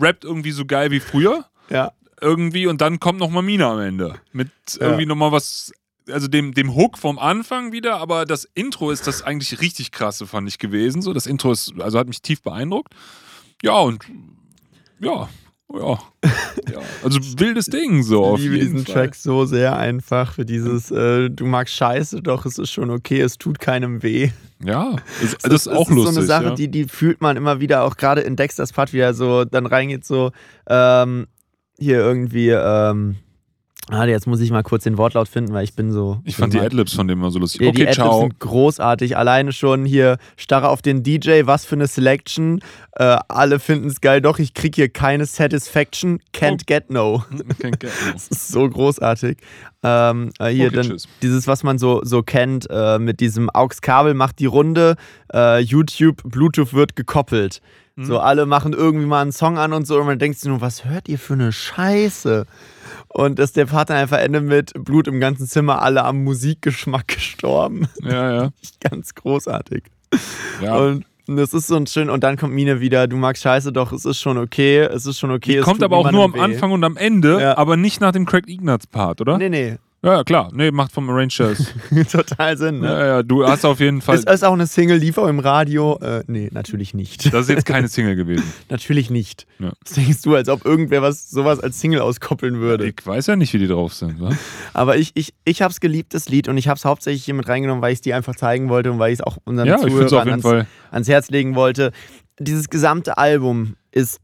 [0.00, 1.44] rappt irgendwie so geil wie früher.
[1.68, 1.92] Ja.
[2.22, 4.14] Irgendwie und dann kommt nochmal Mina am Ende.
[4.32, 4.48] Mit
[4.78, 4.86] Ja.
[4.86, 5.72] irgendwie nochmal was,
[6.08, 10.26] also dem, dem Hook vom Anfang wieder, aber das Intro ist das eigentlich richtig krasse,
[10.26, 11.02] fand ich gewesen.
[11.02, 12.94] So, das Intro ist, also hat mich tief beeindruckt.
[13.62, 14.04] Ja, und
[15.00, 15.28] ja,
[15.72, 15.98] ja.
[16.70, 16.80] ja.
[17.02, 18.36] Also wildes Ding so.
[18.36, 18.94] Ich liebe diesen Fall.
[18.94, 23.20] Track so sehr einfach für dieses, äh, du magst Scheiße, doch es ist schon okay,
[23.20, 24.30] es tut keinem weh.
[24.64, 26.14] Ja, das, das ist auch ist lustig.
[26.14, 26.54] so eine Sache, ja.
[26.54, 30.04] die, die fühlt man immer wieder, auch gerade in Dexters Part wieder so, dann reingeht
[30.04, 30.30] so,
[30.68, 31.26] ähm,
[31.78, 33.16] hier irgendwie, ähm,
[33.88, 36.20] ah, jetzt muss ich mal kurz den Wortlaut finden, weil ich bin so.
[36.24, 37.60] Ich fand die Adlibs von dem immer so lustig.
[37.62, 38.20] Ja, die okay, Adlibs ciao.
[38.20, 39.16] sind großartig.
[39.16, 42.60] Alleine schon hier starre auf den DJ, was für eine Selection.
[42.96, 46.20] Äh, alle finden es geil, doch ich krieg hier keine Satisfaction.
[46.34, 46.64] Can't Oh.
[46.66, 47.24] get no.
[47.60, 47.88] Can't get no.
[48.12, 49.38] Das ist so großartig.
[49.82, 51.08] Ähm, äh, hier Okay, dann tschüss.
[51.22, 54.94] dieses, was man so, so kennt, äh, mit diesem AUX-Kabel macht die Runde,
[55.32, 57.60] äh, YouTube, Bluetooth wird gekoppelt.
[57.96, 58.04] Mhm.
[58.06, 60.60] So, alle machen irgendwie mal einen Song an und so und man denkt sich nur,
[60.60, 62.46] was hört ihr für eine Scheiße?
[63.08, 67.88] Und dass der Vater einfach endet mit Blut im ganzen Zimmer, alle am Musikgeschmack gestorben.
[68.02, 68.50] Ja, ja.
[68.80, 69.84] Ganz großartig.
[70.62, 70.76] ja.
[70.76, 73.92] Und das ist so ein schön, und dann kommt Mine wieder, du magst Scheiße, doch,
[73.92, 75.58] es ist schon okay, es ist schon okay.
[75.58, 76.40] es Kommt aber auch nur am weh.
[76.40, 77.56] Anfang und am Ende, Ja.
[77.58, 79.38] aber nicht nach dem Craig Ignatz Part, oder?
[79.38, 80.50] Nee, nee, Ja, klar.
[80.52, 81.72] Nee, macht vom Arrangers.
[82.10, 82.88] total Sinn, ne?
[82.88, 84.16] ja, ja, du hast auf jeden Fall.
[84.16, 85.96] Ist es auch eine Single, lief auch im Radio?
[86.00, 87.32] Äh, nee, natürlich nicht.
[87.32, 88.42] Das ist jetzt keine Single gewesen.
[88.68, 89.46] natürlich nicht.
[89.60, 89.72] Ja.
[89.84, 92.88] Was denkst du, als ob irgendwer was, sowas als Single auskoppeln würde?
[92.88, 94.20] Ich weiß ja nicht, wie die drauf sind.
[94.20, 94.30] wa?
[94.72, 97.80] Aber ich, ich, ich hab's geliebt, das Lied, und ich hab's hauptsächlich hier mit reingenommen,
[97.80, 100.28] weil ich es dir einfach zeigen wollte und weil ich es auch unseren Ja, Zuhörern
[100.28, 101.92] ans, ans Herz legen wollte.
[102.40, 104.20] Dieses gesamte Album ist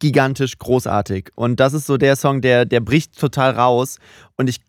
[0.00, 1.30] gigantisch großartig.
[1.34, 3.98] Und das ist so der Song, der, der bricht total raus.
[4.36, 4.60] Und ich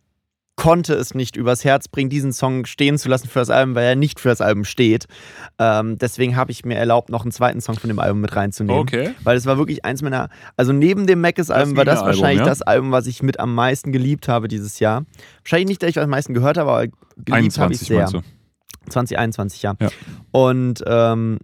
[0.56, 3.86] konnte es nicht übers Herz bringen, diesen Song stehen zu lassen für das Album, weil
[3.86, 5.06] er nicht für das Album steht.
[5.58, 8.82] Ähm, deswegen habe ich mir erlaubt, noch einen zweiten Song von dem Album mit reinzunehmen.
[8.82, 9.16] Okay.
[9.24, 12.40] Weil es war wirklich eins meiner, also neben dem Mackes-Album Das war das Mine-Album, wahrscheinlich
[12.40, 12.46] ja?
[12.46, 15.06] das Album, was ich mit am meisten geliebt habe dieses Jahr.
[15.44, 16.88] Wahrscheinlich nicht, dass ich am meisten gehört habe, aber
[17.18, 17.98] geliebt habe ich 21 sehr.
[17.98, 18.22] meinst du?
[18.90, 19.76] 2021, ja.
[19.80, 19.90] Ja.
[20.32, 21.40] Und ähm,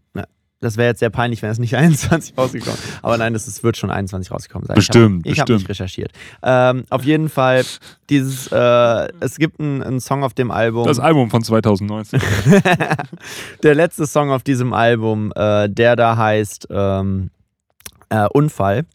[0.61, 3.91] das wäre jetzt sehr peinlich, wenn es nicht 21 rausgekommen Aber nein, ist, wird schon
[3.91, 4.75] 21 rausgekommen sein.
[4.75, 6.11] Bestimmt, Ich habe hab nicht recherchiert.
[6.43, 7.63] Ähm, auf jeden Fall,
[8.09, 10.85] dieses, äh, es gibt einen, einen Song auf dem Album.
[10.85, 12.21] Das Album von 2019.
[13.63, 17.29] der letzte Song auf diesem Album, äh, der da heißt ähm,
[18.09, 18.85] äh, Unfall.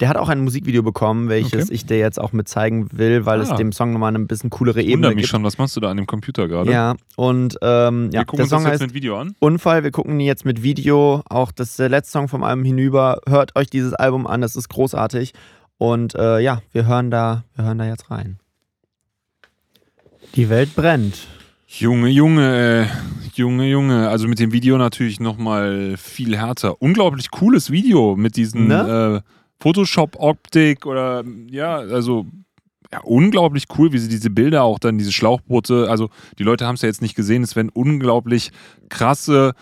[0.00, 1.74] Der hat auch ein Musikvideo bekommen, welches Okay.
[1.74, 3.56] ich dir jetzt auch mit zeigen will, weil es Ah.
[3.56, 5.28] dem Song nochmal eine bisschen coolere Ebene wundere mich gibt.
[5.30, 6.70] schon, was machst du da an dem Computer gerade?
[6.70, 9.34] Ja, und ähm, ja, Wir gucken der uns Song das jetzt heißt mit Video an.
[9.40, 9.82] Unfall.
[9.82, 11.22] Wir gucken ihn jetzt mit Video.
[11.28, 13.20] Auch das der letzte Song vom Album hinüber.
[13.28, 15.32] Hört euch dieses Album an, das ist großartig.
[15.78, 18.38] Und äh, ja, wir hören da, wir hören da jetzt rein.
[20.34, 21.26] Die Welt brennt.
[21.66, 22.86] Junge, Junge, äh,
[23.34, 24.08] Junge, Junge.
[24.08, 26.80] Also mit dem Video natürlich nochmal viel härter.
[26.80, 29.22] Unglaublich cooles Video mit diesen Ne?
[29.24, 29.28] äh,
[29.60, 32.26] Photoshop-Optik oder ja, also
[32.92, 36.76] ja, unglaublich cool, wie sie diese Bilder auch dann, diese Schlauchboote, also die Leute haben
[36.76, 38.50] es ja jetzt nicht gesehen, es werden unglaublich
[38.88, 39.54] krasse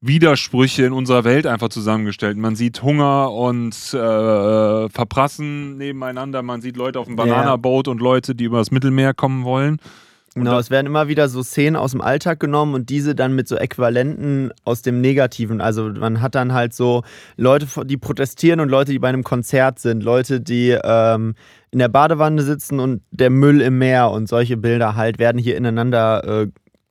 [0.00, 2.38] Widersprüche in unserer Welt einfach zusammengestellt.
[2.38, 7.16] Man sieht Hunger und äh, Verprassen nebeneinander, man sieht Leute auf dem.
[7.16, 9.78] Bananaboot und Leute, die über das Mittelmeer kommen wollen.
[10.34, 13.48] Genau, es werden immer wieder so Szenen aus dem Alltag genommen und diese dann mit
[13.48, 15.60] so Äquivalenten aus dem Negativen.
[15.60, 17.02] Also man hat dann halt so
[17.36, 21.34] Leute, die protestieren und Leute, die bei einem Konzert sind, Leute, die ähm,
[21.72, 25.56] in der Badewanne sitzen und der Müll im Meer und solche Bilder halt werden hier
[25.56, 26.48] ineinander äh,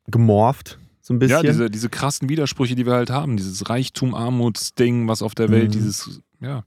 [0.08, 0.78] gemorpht.
[1.02, 1.38] So ein bisschen.
[1.38, 5.70] Ja, diese, diese krassen Widersprüche, die wir halt haben, dieses Reichtum-Armuts-Ding, was auf der Welt,
[5.70, 5.72] Mhm.
[5.72, 6.64] dieses, ja,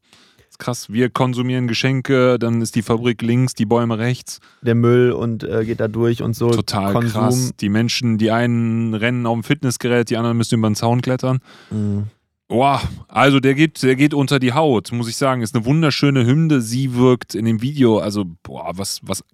[0.63, 0.93] krass.
[0.93, 4.41] Wir konsumieren Geschenke, dann ist die Fabrik links, die Bäume rechts.
[4.63, 6.51] der Müll und äh, geht da durch und so.
[6.51, 7.11] Total Konsum.
[7.11, 7.53] krass.
[7.61, 11.41] Die Menschen, die einen rennen auf dem Fitnessgerät, die anderen müssen über den Zaun klettern.
[11.71, 12.05] Mhm.
[12.49, 15.43] Boah, also der geht, der geht unter die Haut, muss ich sagen.
[15.43, 16.61] Ist eine wunderschöne Hymne.
[16.61, 19.25] Sie wirkt in dem Video, also, boah, was, was,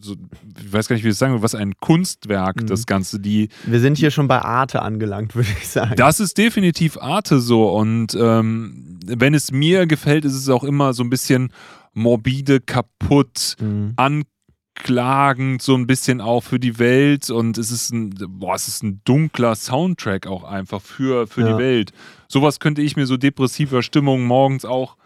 [0.00, 0.14] so,
[0.60, 2.66] ich weiß gar nicht, wie ich das sagen will, was ein Kunstwerk, Mhm.
[2.66, 3.18] das Ganze.
[3.20, 5.94] Die, Wir sind hier schon bei Arte angelangt, würde ich sagen.
[5.96, 7.68] Das ist definitiv Arte so.
[7.70, 11.52] Und ähm, wenn es mir gefällt, ist es auch immer so ein bisschen
[11.94, 13.94] morbide, kaputt, Mhm.
[14.76, 17.30] anklagend, so ein bisschen auch für die Welt.
[17.30, 21.52] Und es ist ein, boah, es ist ein dunkler Soundtrack auch einfach für, für Ja.
[21.52, 21.92] die Welt.
[22.28, 24.96] Sowas könnte ich mir so depressiver Stimmung morgens auch.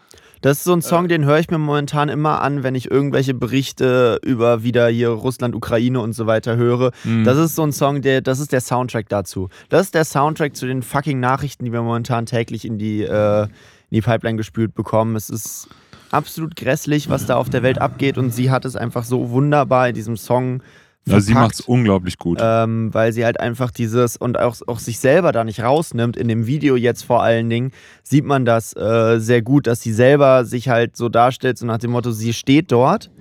[0.43, 0.83] Das ist so ein Äh.
[0.83, 5.07] Song, den höre ich mir momentan immer an, wenn ich irgendwelche Berichte über wieder hier
[5.09, 6.91] Russland, Ukraine und so weiter höre.
[7.05, 7.23] Mhm.
[7.23, 9.47] Das ist so ein Song, der, das ist der Soundtrack dazu.
[9.69, 13.43] Das ist der Soundtrack zu den fucking Nachrichten, die wir momentan täglich in die, äh,
[13.43, 13.49] in
[13.91, 15.15] die Pipeline gespült bekommen.
[15.15, 15.69] Es ist
[16.11, 19.87] absolut grässlich, was da auf der Welt abgeht und sie hat es einfach so wunderbar
[19.87, 20.61] in diesem Song
[21.07, 21.51] also sie verpackt.
[21.53, 22.39] macht es unglaublich gut.
[22.41, 26.15] ähm, weil sie halt einfach dieses und auch, auch sich selber da nicht rausnimmt.
[26.17, 27.71] In dem Video jetzt vor allen Dingen
[28.03, 31.77] sieht man das äh, sehr gut, dass sie selber sich halt so darstellt, so nach
[31.79, 33.11] dem Motto, sie steht dort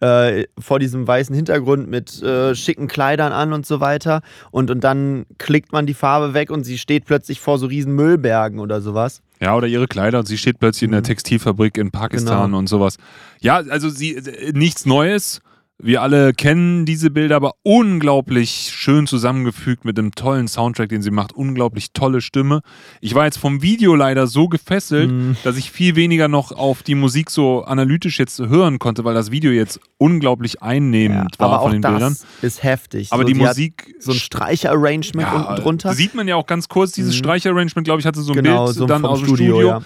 [0.00, 4.20] äh, vor diesem weißen Hintergrund mit äh, schicken Kleidern an und so weiter
[4.50, 7.94] und, und dann klickt man die Farbe weg und sie steht plötzlich vor so riesen
[7.94, 9.22] Müllbergen oder sowas.
[9.40, 11.04] Ja, oder ihre Kleider und sie steht plötzlich in der Mhm.
[11.04, 12.58] Textilfabrik in Pakistan Genau.
[12.58, 12.98] und sowas.
[13.40, 15.40] Ja, also sie äh, nichts Neues.
[15.78, 21.10] Wir alle kennen diese Bilder, aber unglaublich schön zusammengefügt mit einem tollen Soundtrack, den sie
[21.10, 21.34] macht.
[21.34, 22.62] Unglaublich tolle Stimme.
[23.02, 25.36] Ich war jetzt vom Video leider so gefesselt, Mhm.
[25.44, 29.30] dass ich viel weniger noch auf die Musik so analytisch jetzt hören konnte, weil das
[29.30, 32.16] Video jetzt unglaublich einnehmend war aber von auch den das Bildern.
[32.40, 33.12] ist heftig.
[33.12, 35.92] Aber so, die hat Musik so ein Streicher-Arrangement ja, unten drunter.
[35.92, 37.18] Sieht man ja auch ganz kurz, dieses Mhm.
[37.18, 39.68] Streicherarrangement, glaube ich, hatte so ein genau, Bild so dann aus dem Studio, Studio.
[39.68, 39.82] ja.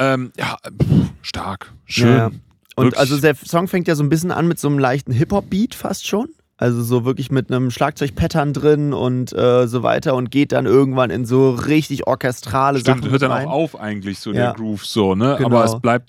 [0.00, 1.72] Ähm, ja, pff, stark.
[1.84, 2.08] Schön.
[2.08, 2.30] Ja, ja.
[2.78, 3.00] Und Wirklich.
[3.00, 6.06] also der Song fängt ja so ein bisschen an mit so einem leichten Hip-Hop-Beat fast
[6.06, 6.28] schon.
[6.56, 11.10] Also so wirklich mit einem Schlagzeug-Pattern drin und äh, so weiter und geht dann irgendwann
[11.10, 13.46] in so richtig orchestrale Stimmt, Sachen hört dann rein.
[13.46, 14.46] auch auf eigentlich so Ja.
[14.46, 15.34] der Groove so, ne?
[15.38, 15.48] Genau.
[15.56, 16.08] Aber es bleibt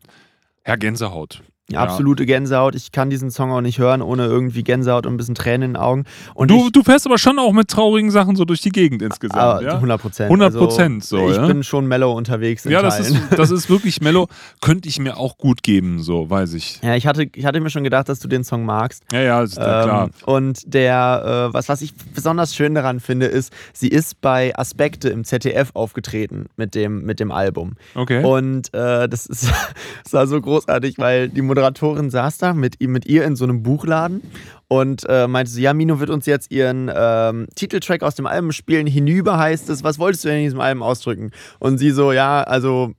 [0.65, 1.43] ja Gänsehaut.
[1.71, 2.75] Ja, absolute Gänsehaut.
[2.75, 5.73] Ich kann diesen Song auch nicht hören, ohne irgendwie Gänsehaut und ein bisschen Tränen in
[5.73, 6.05] den Augen.
[6.33, 9.01] Und Du, ich, du fährst aber schon auch mit traurigen Sachen so durch die Gegend
[9.01, 9.75] insgesamt, ah, ja?
[9.75, 10.31] 100 Prozent.
[10.31, 11.45] 100% so, Ich ja?
[11.45, 14.27] bin schon mellow unterwegs Ja, das ist, das ist wirklich mellow.
[14.61, 16.79] Könnte ich mir auch gut geben, so, weiß ich.
[16.81, 19.03] Ja, ich hatte, ich hatte mir schon gedacht, dass du den Song magst.
[19.11, 20.03] Ja, ja, ist ja klar.
[20.05, 24.55] Ähm, und der, äh, was, was ich besonders schön daran finde, ist, sie ist bei
[24.57, 27.73] Aspekte im ZDF aufgetreten mit dem, mit dem Album.
[27.95, 28.23] Okay.
[28.23, 29.51] Und äh, das, ist,
[30.03, 33.63] das war so großartig, weil die Moderatorin saß da mit, mit ihr in so einem
[33.63, 34.21] Buchladen
[34.69, 38.53] und äh, meinte so, ja, Mino wird uns jetzt ihren ähm, Titeltrack aus dem Album
[38.53, 38.87] spielen.
[38.87, 41.31] Hinüber heißt es, was wolltest du denn in diesem Album ausdrücken?
[41.59, 42.93] Und sie so, ja, also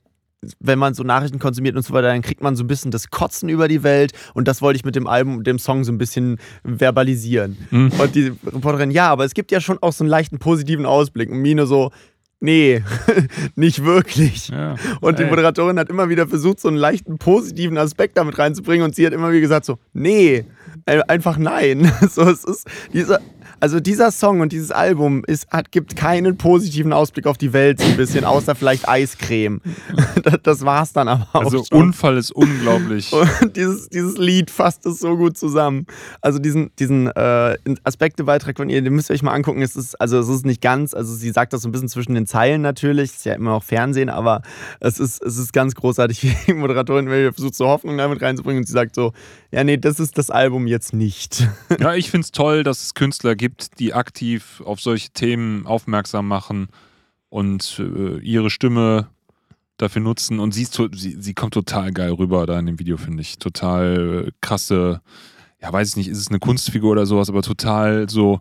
[0.58, 3.08] wenn man so Nachrichten konsumiert und so weiter, dann kriegt man so ein bisschen das
[3.08, 5.92] Kotzen über die Welt und das wollte ich mit dem Album und dem Song so
[5.92, 7.56] ein bisschen verbalisieren.
[7.70, 7.92] Hm.
[7.98, 11.30] Und die Reporterin, ja, aber es gibt ja schon auch so einen leichten positiven Ausblick.
[11.30, 11.92] Und Mino so,
[12.40, 12.82] nee,
[13.54, 14.48] nicht wirklich.
[14.48, 14.74] Ja.
[15.00, 15.28] Und die Ey.
[15.30, 19.12] Moderatorin hat immer wieder versucht, so einen leichten positiven Aspekt damit reinzubringen und sie hat
[19.12, 20.44] immer wieder gesagt so, nee,
[20.86, 21.90] einfach nein.
[22.10, 23.20] So, es ist dieser,
[23.60, 27.80] also dieser Song und dieses Album ist, hat, gibt keinen positiven Ausblick auf die Welt
[27.80, 29.60] so ein bisschen, außer vielleicht Eiscreme.
[30.22, 31.64] Das, das war's dann aber auch Also.
[31.70, 33.12] Unfall ist unglaublich.
[33.42, 35.86] Und dieses, dieses Lied fasst es so gut zusammen.
[36.20, 39.62] Also diesen, diesen äh, Aspektebeitrag von ihr, den müsst ihr euch mal angucken.
[39.62, 42.14] Es ist, also es ist nicht ganz, also sie sagt das so ein bisschen zwischen
[42.14, 44.42] den Zeilen natürlich, ist ja immer noch Fernsehen, aber
[44.80, 48.66] es ist, es ist ganz großartig, wie die Moderatorin versucht, so Hoffnung damit reinzubringen und
[48.66, 49.12] sie sagt so,
[49.52, 51.48] ja nee, das ist das Album jetzt nicht.
[51.78, 56.28] Ja, ich finde es toll, dass es Künstler gibt, die aktiv auf solche Themen aufmerksam
[56.28, 56.68] machen
[57.28, 59.08] und äh, ihre Stimme
[59.76, 60.40] dafür nutzen.
[60.40, 63.38] Und sie, sie, sie kommt total geil rüber da in dem Video, finde ich.
[63.38, 65.00] Total äh, krasse,
[65.62, 68.40] ja, weiß ich nicht, ist es eine Kunstfigur oder sowas, aber total so,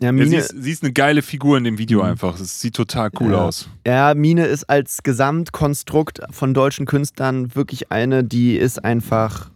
[0.00, 2.10] Ja, Ja, Mine, sie, ist, sie ist eine geile Figur in dem Video Mhm.
[2.10, 2.38] einfach.
[2.40, 3.38] Es sieht total cool Ja.
[3.44, 3.68] aus.
[3.86, 9.50] ja, Mine ist als Gesamtkonstrukt von deutschen Künstlern wirklich eine, die ist einfach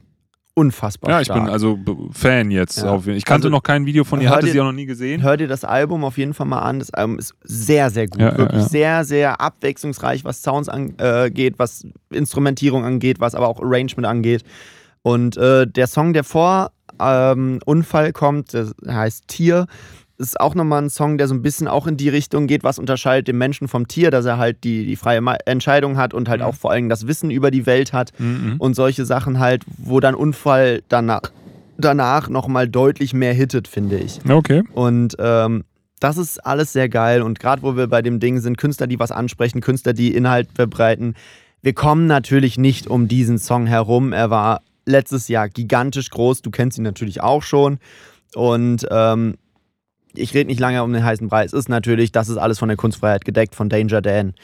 [0.57, 1.45] unfassbar Ja, ich stark.
[1.45, 1.79] bin also
[2.13, 2.79] Fan jetzt.
[2.79, 2.97] Ja.
[3.07, 5.23] Ich kannte Also, noch kein Video von ihr, hatte dir- sie auch noch nie gesehen.
[5.23, 6.79] Hör dir das Album auf jeden Fall mal an.
[6.79, 8.21] Das Album ist sehr, sehr gut.
[8.21, 8.69] Ja, ja, Wirklich ja.
[8.69, 14.45] sehr, sehr abwechslungsreich, was Sounds angeht, was Instrumentierung angeht, was aber auch Arrangement angeht.
[15.03, 19.67] Und äh, der Song, der vor ähm, Unfall kommt, der heißt Tier,
[20.19, 22.79] ist auch nochmal ein Song, der so ein bisschen auch in die Richtung geht, was
[22.79, 26.41] unterscheidet den Menschen vom Tier, dass er halt die, die freie Entscheidung hat und halt
[26.41, 26.47] Mhm.
[26.47, 28.57] auch vor allem das Wissen über die Welt hat Mhm.
[28.59, 31.21] und solche Sachen halt, wo dann Unfall danach,
[31.77, 34.19] danach nochmal deutlich mehr hittet, finde ich.
[34.29, 34.63] Okay.
[34.73, 35.65] Und ähm,
[36.01, 37.21] das ist alles sehr geil.
[37.23, 40.49] Und gerade wo wir bei dem Ding sind, Künstler, die was ansprechen, Künstler, die Inhalt
[40.55, 41.15] verbreiten.
[41.63, 44.13] Wir kommen natürlich nicht um diesen Song herum.
[44.13, 46.43] Er war letztes Jahr gigantisch groß.
[46.43, 47.79] Du kennst ihn natürlich auch schon.
[48.35, 49.37] Und ähm,
[50.17, 51.45] ich rede nicht lange um den heißen Brei.
[51.45, 54.35] Es ist natürlich, das ist alles von der Kunstfreiheit gedeckt, von Danger Dan.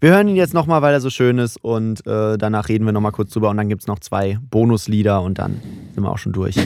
[0.00, 1.56] Wir hören ihn jetzt nochmal, weil er so schön ist.
[1.62, 3.50] Und äh, danach reden wir nochmal kurz drüber.
[3.50, 5.60] Und dann gibt es noch zwei Bonuslieder und dann
[5.94, 6.56] sind wir auch schon durch.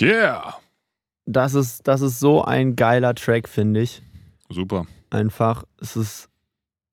[0.00, 0.54] Yeah.
[1.26, 4.02] Das ist, das ist so ein geiler Track, finde ich.
[4.48, 4.86] Super.
[5.10, 6.28] Einfach, es ist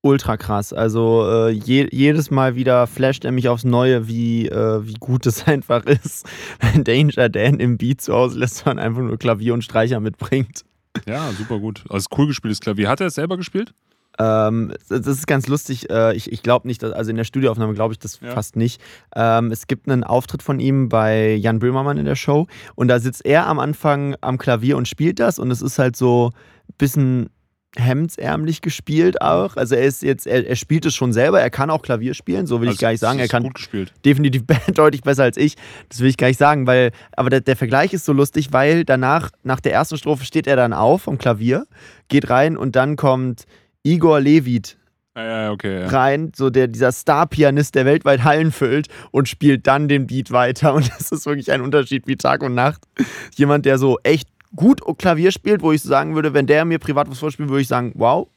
[0.05, 0.71] ultra krass.
[0.71, 5.25] Also äh, je, jedes Mal wieder flasht er mich aufs Neue, wie, äh, wie gut
[5.25, 6.25] es einfach ist,
[6.61, 10.61] wenn Danger Dan im Beat zu Hause lässt man einfach nur Klavier und Streicher mitbringt.
[11.07, 11.83] Ja, super gut.
[11.89, 12.87] Also cool gespieltes Klavier.
[12.87, 13.73] Hat er es selber gespielt?
[14.17, 15.89] Ähm, das das ist ganz lustig.
[15.89, 18.31] Äh, ich ich glaube nicht, dass, also in der Studioaufnahme glaube ich das Ja.
[18.31, 18.79] fast nicht.
[19.13, 22.99] Ähm, es gibt einen Auftritt von ihm bei Jan Böhmermann in der Show und da
[22.99, 26.31] sitzt er am Anfang am Klavier und spielt das und es ist halt so
[26.69, 27.29] ein bisschen
[27.77, 29.55] hemdsärmlich gespielt auch.
[29.57, 32.47] Also er ist jetzt, er, er spielt es schon selber, er kann auch Klavier spielen,
[32.47, 33.19] so will ich Also, gar nicht sagen.
[33.19, 33.93] Er kann gut gespielt.
[34.03, 35.55] definitiv deutlich besser als ich.
[35.89, 38.85] Das will ich gar nicht sagen, weil, aber der, der Vergleich ist so lustig, weil
[38.85, 41.65] danach, nach der ersten Strophe steht er dann auf vom Klavier,
[42.07, 43.45] geht rein und dann kommt
[43.83, 44.77] Igor Levit
[45.17, 45.81] ja, okay.
[45.81, 45.87] Ja.
[45.87, 50.73] rein, so der, dieser Star-Pianist, der weltweit Hallen füllt und spielt dann den Beat weiter.
[50.75, 52.83] Und das ist wirklich ein Unterschied wie Tag und Nacht.
[53.35, 57.09] Jemand, der so echt gut Klavier spielt, wo ich sagen würde, wenn der mir privat
[57.09, 58.27] was vorspielt, würde ich sagen, wow,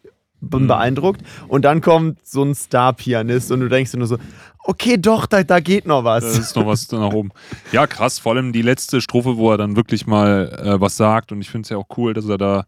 [0.41, 0.69] bin Mhm.
[0.69, 1.23] beeindruckt.
[1.49, 4.19] Und dann kommt so ein Star-Pianist und du denkst dir nur so,
[4.65, 6.25] okay, doch, da, da geht noch was.
[6.25, 7.31] Da ist noch was nach oben.
[7.73, 8.19] Ja, krass.
[8.19, 11.33] Vor allem die letzte Strophe, wo er dann wirklich mal äh, was sagt.
[11.33, 12.65] Und ich finde es ja auch cool, dass er da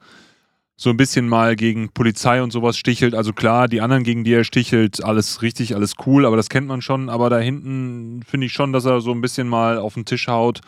[0.76, 3.14] so ein bisschen mal gegen Polizei und sowas stichelt.
[3.14, 6.66] Also klar, die anderen, gegen die er stichelt, alles richtig, alles cool, aber das kennt
[6.66, 7.10] man schon.
[7.10, 10.26] Aber da hinten finde ich schon, dass er so ein bisschen mal auf den Tisch
[10.26, 10.60] haut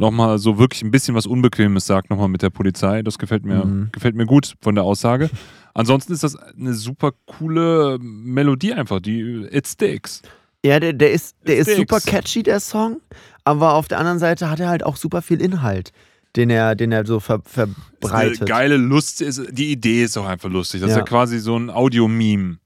[0.00, 3.02] und auch mal so wirklich ein bisschen was Unbequemes sagt, nochmal mit der Polizei.
[3.02, 3.88] Das gefällt mir, Mhm.
[3.92, 5.28] gefällt mir gut von der Aussage.
[5.74, 10.22] Ansonsten ist das eine super coole Melodie einfach, die It Sticks.
[10.64, 13.00] Ja, der, der ist, der It ist super catchy, der Song.
[13.44, 15.92] Aber auf der anderen Seite hat er halt auch super viel Inhalt,
[16.36, 18.48] den er, den er so ver, Ist eine verbreitet.
[18.48, 20.80] geile Lust, ist, die Idee ist auch einfach lustig.
[20.80, 21.00] Das ist Ja.
[21.02, 22.56] ja quasi so ein Audio-Meme.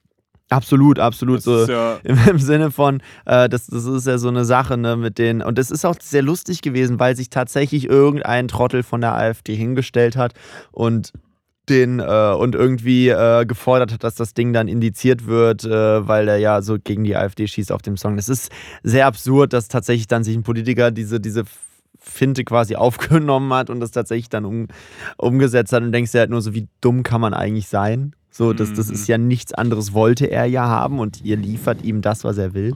[0.51, 1.39] Absolut, absolut.
[1.39, 1.65] Das So.
[1.67, 5.19] ja, Im, Im Sinne von, äh, das, das ist ja so eine Sache ne, mit
[5.19, 5.43] den.
[5.43, 9.55] Und das ist auch sehr lustig gewesen, weil sich tatsächlich irgendein Trottel von der AfD
[9.55, 10.35] hingestellt hat
[10.71, 11.13] und
[11.69, 16.29] den äh, und irgendwie äh, gefordert hat, dass das Ding dann indiziert wird, äh, weil
[16.29, 18.17] er ja so gegen die AfD schießt auf dem Song.
[18.17, 21.45] Das ist sehr absurd, dass tatsächlich dann sich ein Politiker diese, diese
[21.99, 24.69] Finte quasi aufgenommen hat und das tatsächlich dann um,
[25.17, 28.15] umgesetzt hat und denkst dir halt nur so, wie dumm kann man eigentlich sein?
[28.37, 28.95] So, das, das Mhm.
[28.95, 32.53] ist ja nichts anderes, wollte er ja haben und ihr liefert ihm das, was er
[32.53, 32.75] will.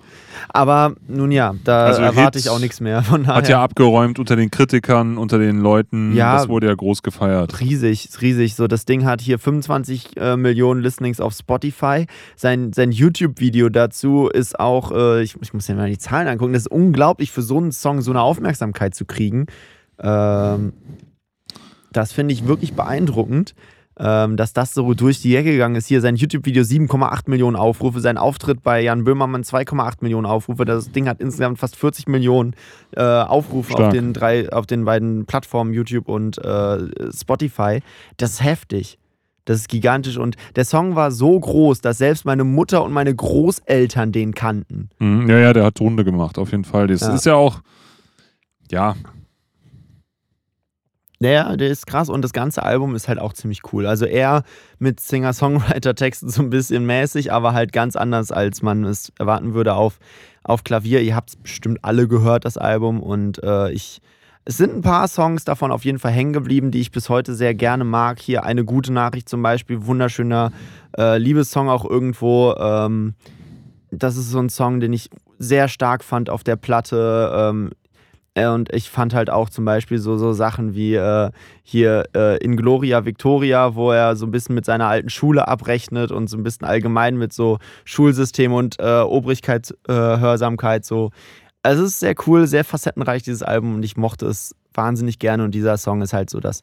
[0.50, 3.02] Aber nun ja, da Also erwarte Hit ich auch nichts mehr.
[3.02, 3.34] Von daher.
[3.34, 6.14] hat ja abgeräumt unter den Kritikern, unter den Leuten.
[6.14, 6.36] Ja.
[6.36, 7.58] Das wurde ja groß gefeiert.
[7.58, 8.54] Riesig, riesig.
[8.54, 12.06] So, das Ding hat hier 25 äh, Millionen Listenings auf Spotify.
[12.36, 16.52] Sein, sein YouTube-Video dazu ist auch, äh, ich, ich muss ja mal die Zahlen angucken,
[16.52, 19.46] das ist unglaublich für so einen Song so eine Aufmerksamkeit zu kriegen.
[19.98, 20.72] Ähm,
[21.90, 23.56] das finde ich wirklich beeindruckend,
[23.98, 25.86] ähm, dass das so durch die Ecke gegangen ist.
[25.86, 30.64] Hier sein YouTube-Video 7,8 Millionen Aufrufe, sein Auftritt bei Jan Böhmermann 2,8 Millionen Aufrufe.
[30.64, 32.54] Das Ding hat insgesamt fast 40 Millionen
[32.96, 36.78] äh, Aufrufe auf den, drei, auf den beiden Plattformen YouTube und äh,
[37.12, 37.80] Spotify.
[38.16, 38.98] Das ist heftig.
[39.44, 43.14] Das ist gigantisch und der Song war so groß, dass selbst meine Mutter und meine
[43.14, 44.90] Großeltern den kannten.
[44.98, 45.28] Mhm.
[45.30, 46.86] Ja, ja, der hat Runde gemacht, auf jeden Fall.
[46.86, 47.14] Das Ja.
[47.14, 47.60] ist ja auch,
[48.70, 48.94] ja,
[51.20, 53.86] Der, der ist krass und das ganze Album ist halt auch ziemlich cool.
[53.86, 54.44] Also er
[54.78, 59.74] mit Singer-Songwriter-Texten so ein bisschen mäßig, aber halt ganz anders, als man es erwarten würde
[59.74, 59.98] auf,
[60.44, 61.00] auf Klavier.
[61.02, 63.02] Ihr habt es bestimmt alle gehört, das Album.
[63.02, 64.00] Und äh, ich,
[64.44, 67.34] es sind ein paar Songs davon auf jeden Fall hängen geblieben, die ich bis heute
[67.34, 68.20] sehr gerne mag.
[68.20, 70.52] Hier eine gute Nachricht zum Beispiel, wunderschöner
[70.96, 72.54] äh, Liebessong auch irgendwo.
[72.54, 73.14] Ähm,
[73.90, 75.10] das ist so ein Song, den ich
[75.40, 77.32] sehr stark fand auf der Platte.
[77.34, 77.87] Ähm, Äh,
[78.46, 81.30] und ich fand halt auch zum Beispiel so, so Sachen wie äh,
[81.62, 86.12] hier äh, in Gloria Victoria, wo er so ein bisschen mit seiner alten Schule abrechnet
[86.12, 91.10] und so ein bisschen allgemein mit so Schulsystem und äh, Obrigkeitshörsamkeit so.
[91.62, 95.44] Also es ist sehr cool, sehr facettenreich, dieses Album, und ich mochte es wahnsinnig gerne.
[95.44, 96.62] Und dieser Song ist halt so das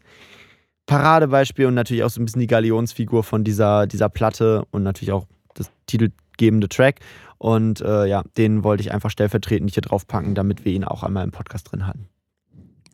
[0.85, 5.11] Paradebeispiel und natürlich auch so ein bisschen die Galionsfigur von dieser, dieser Platte und natürlich
[5.11, 5.71] auch das
[6.35, 6.99] titelgebende Track.
[7.37, 11.03] Und äh, ja, den wollte ich einfach stellvertretend hier drauf packen, damit wir ihn auch
[11.03, 12.07] einmal im Podcast drin hatten.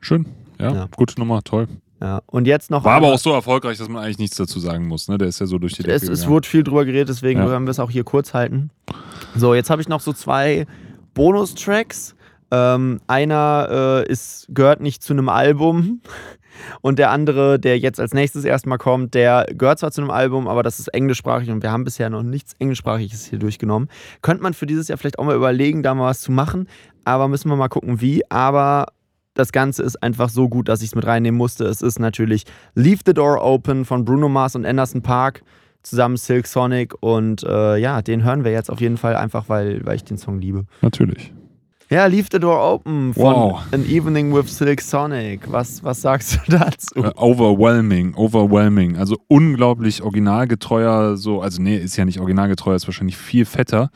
[0.01, 0.25] Schön,
[0.59, 0.87] ja, ja.
[0.95, 1.67] gute Nummer, toll.
[2.01, 2.83] Ja, und jetzt noch.
[2.83, 5.07] War aber auch so erfolgreich, dass man eigentlich nichts dazu sagen muss.
[5.07, 5.19] Ne?
[5.19, 5.95] Der ist ja so durch die Decke.
[5.95, 7.49] Es, es wurde viel drüber geredet, deswegen ja.
[7.49, 8.71] werden wir es auch hier kurz halten.
[9.35, 10.65] So, jetzt habe ich noch so zwei
[11.13, 12.15] Bonustracks.
[12.49, 16.01] Ähm, einer äh, ist, gehört nicht zu einem Album.
[16.81, 20.47] Und der andere, der jetzt als nächstes erstmal kommt, der gehört zwar zu einem Album,
[20.47, 23.89] aber das ist englischsprachig und wir haben bisher noch nichts englischsprachiges hier durchgenommen.
[24.21, 26.67] Könnte man für dieses Jahr vielleicht auch mal überlegen, da mal was zu machen,
[27.05, 28.23] aber müssen wir mal gucken, wie.
[28.29, 28.87] Aber
[29.33, 31.65] das Ganze ist einfach so gut, dass ich es mit reinnehmen musste.
[31.65, 32.45] Es ist natürlich
[32.75, 35.43] Leave the Door Open von Bruno Mars und Anderson Park
[35.83, 39.83] zusammen Silk Sonic und äh, ja, den hören wir jetzt auf jeden Fall einfach, weil,
[39.85, 40.65] weil ich den Song liebe.
[40.81, 41.33] Natürlich.
[41.91, 43.61] Ja, Leave the Door Open von wow.
[43.73, 45.41] An Evening with Silk Sonic.
[45.51, 46.97] Was, was sagst du dazu?
[46.97, 48.95] Uh, overwhelming, overwhelming.
[48.95, 53.89] Also unglaublich originalgetreuer, so, also nee, ist ja nicht originalgetreuer, ist wahrscheinlich viel fetter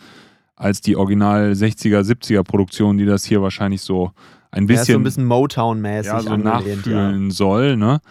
[0.57, 4.11] als die Original 60er, 70er Produktion, die das hier wahrscheinlich so
[4.51, 4.87] ein bisschen.
[4.87, 7.31] Ja, so ein bisschen Motown-mäßig ja, so nachfühlen ja.
[7.31, 8.01] soll, ne?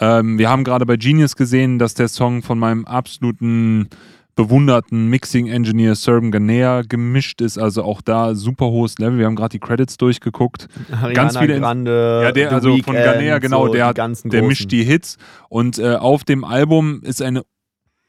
[0.00, 3.90] Ähm, wir haben gerade bei Genius gesehen, dass der Song von meinem absoluten
[4.36, 7.58] bewunderten Mixing-Engineer Serban Ganea gemischt ist.
[7.58, 9.18] Also auch da super hohes Level.
[9.18, 10.68] Wir haben gerade die Credits durchgeguckt.
[10.92, 14.84] Ariana Ganz viele Grande, ja, der, also von Ganea, genau, so der, der mischt die
[14.84, 15.16] Hits.
[15.48, 17.42] Und äh, auf dem Album ist eine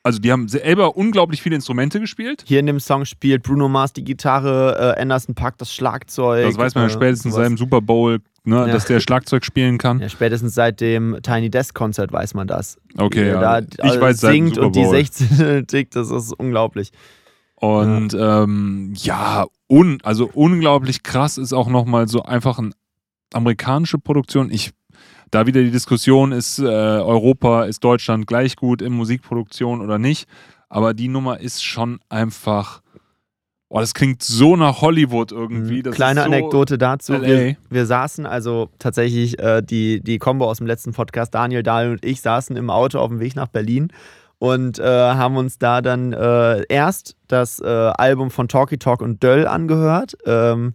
[0.03, 2.45] also die haben selber unglaublich viele Instrumente gespielt.
[2.47, 6.45] Hier in dem Song spielt Bruno Mars die Gitarre, äh, Anderson Paak das Schlagzeug.
[6.45, 8.68] Das weiß man ja äh, spätestens seit dem Super Bowl, ne, ja.
[8.68, 10.00] dass der Schlagzeug spielen kann.
[10.08, 12.78] Ja, spätestens seit dem Tiny Desk Konzert weiß man das.
[12.98, 13.62] Okay, ja.
[13.62, 16.91] Da ich weiß singt und die 16 tickt, das ist unglaublich.
[17.56, 22.72] Und ja, ähm, ja un, also unglaublich krass ist auch nochmal so einfach eine
[23.34, 24.52] amerikanische Produktion.
[24.52, 24.72] Ich
[25.32, 30.28] da wieder die Diskussion, ist äh, Europa, ist Deutschland gleich gut in Musikproduktion oder nicht?
[30.70, 32.82] Aber die Nummer ist schon einfach.
[33.70, 35.84] Boah, das klingt so nach Hollywood irgendwie.
[35.84, 37.22] Das Kleine so Anekdote dazu.
[37.22, 41.91] Wir, wir, saßen, also tatsächlich äh, die, die Combo aus dem letzten Podcast, Daniel, Dahl
[41.91, 43.91] und ich saßen im Auto auf dem Weg nach Berlin
[44.39, 49.22] und äh, haben uns da dann äh, erst das äh, Album von Talkie Talk und
[49.22, 50.18] Döll angehört.
[50.26, 50.74] Ähm,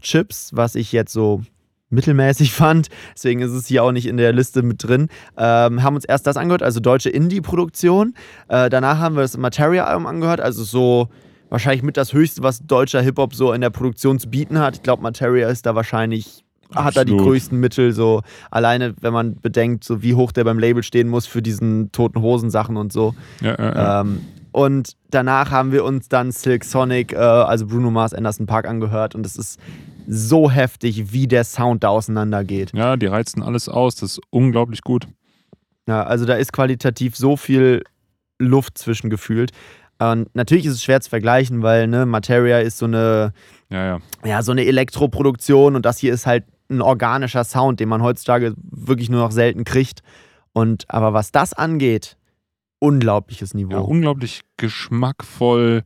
[0.00, 1.42] Chips, was ich jetzt so
[1.88, 2.90] mittelmäßig fand.
[3.14, 5.08] Deswegen ist es hier auch nicht in der Liste mit drin.
[5.36, 8.14] Ähm, haben uns erst das angehört, also deutsche Indie-Produktion.
[8.46, 11.08] Äh, danach haben wir das Materia-Album angehört, also so
[11.50, 14.76] wahrscheinlich mit das Höchste, was deutscher Hip-Hop so in der Produktion zu bieten hat.
[14.76, 16.86] Ich glaube, Materia ist da wahrscheinlich Absolut.
[16.86, 20.58] hat da die größten Mittel, so alleine, wenn man bedenkt, so wie hoch der beim
[20.58, 23.14] Label stehen muss für diesen toten Hosen-Sachen und so.
[23.40, 24.00] Ja, ja, ja.
[24.00, 24.20] Ähm,
[24.52, 29.14] und danach haben wir uns dann Silk Sonic, äh, also Bruno Mars Anderson Park angehört
[29.14, 29.60] und es ist
[30.08, 32.72] so heftig, wie der Sound da auseinandergeht.
[32.74, 35.06] Ja, die reizen alles aus, das ist unglaublich gut.
[35.86, 37.82] Ja, also da ist qualitativ so viel
[38.38, 39.52] Luft zwischen gefühlt.
[40.00, 43.34] Und natürlich ist es schwer zu vergleichen, weil ne, Materia ist so eine,
[43.68, 43.98] ja, ja.
[44.24, 48.54] ja, so eine Elektroproduktion und das hier ist halt ein organischer Sound, den man heutzutage
[48.56, 50.02] wirklich nur noch selten kriegt.
[50.54, 52.16] Und aber was das angeht,
[52.78, 53.72] unglaubliches Niveau.
[53.72, 55.82] Ja, unglaublich geschmackvoll.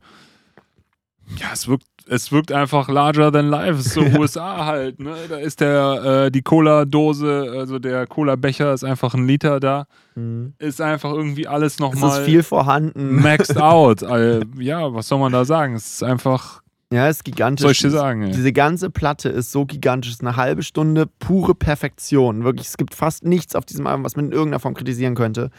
[1.37, 3.79] Ja, es wirkt es wirkt einfach larger than life.
[3.79, 4.99] Ist so USA halt.
[4.99, 5.15] Ne?
[5.29, 9.87] Da ist der, äh, die Cola-Dose, also der Cola-Becher ist einfach ein Liter da.
[10.15, 10.53] Mhm.
[10.59, 12.11] Ist einfach irgendwie alles nochmal.
[12.11, 13.21] Es ist viel vorhanden.
[13.21, 14.01] Maxed out.
[14.01, 15.75] Ja, was soll man da sagen?
[15.75, 16.61] Es ist einfach.
[16.93, 17.63] Ja, es ist gigantisch.
[17.63, 18.23] Soll ich dir sagen?
[18.23, 18.31] Ey?
[18.31, 20.11] Diese ganze Platte ist so gigantisch.
[20.11, 22.43] Es ist eine halbe Stunde pure Perfektion.
[22.43, 25.49] Wirklich, es gibt fast nichts auf diesem Album, was man in irgendeiner Form kritisieren könnte.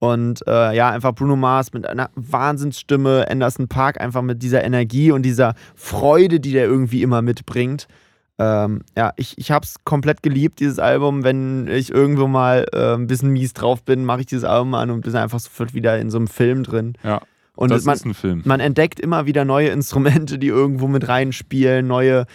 [0.00, 5.10] Und äh, ja, einfach Bruno Mars mit einer Wahnsinnsstimme, Anderson Park einfach mit dieser Energie
[5.10, 7.88] und dieser Freude, die der irgendwie immer mitbringt.
[8.38, 11.24] Ähm, ja, ich, ich habe es komplett geliebt, dieses Album.
[11.24, 14.90] Wenn ich irgendwo mal äh, ein bisschen mies drauf bin, mache ich dieses Album an
[14.90, 16.94] und bin einfach sofort wieder in so einem Film drin.
[17.02, 17.20] Ja.
[17.56, 18.42] Und das man, ist ein Film.
[18.44, 22.26] man entdeckt immer wieder neue Instrumente, die irgendwo mit reinspielen, neue,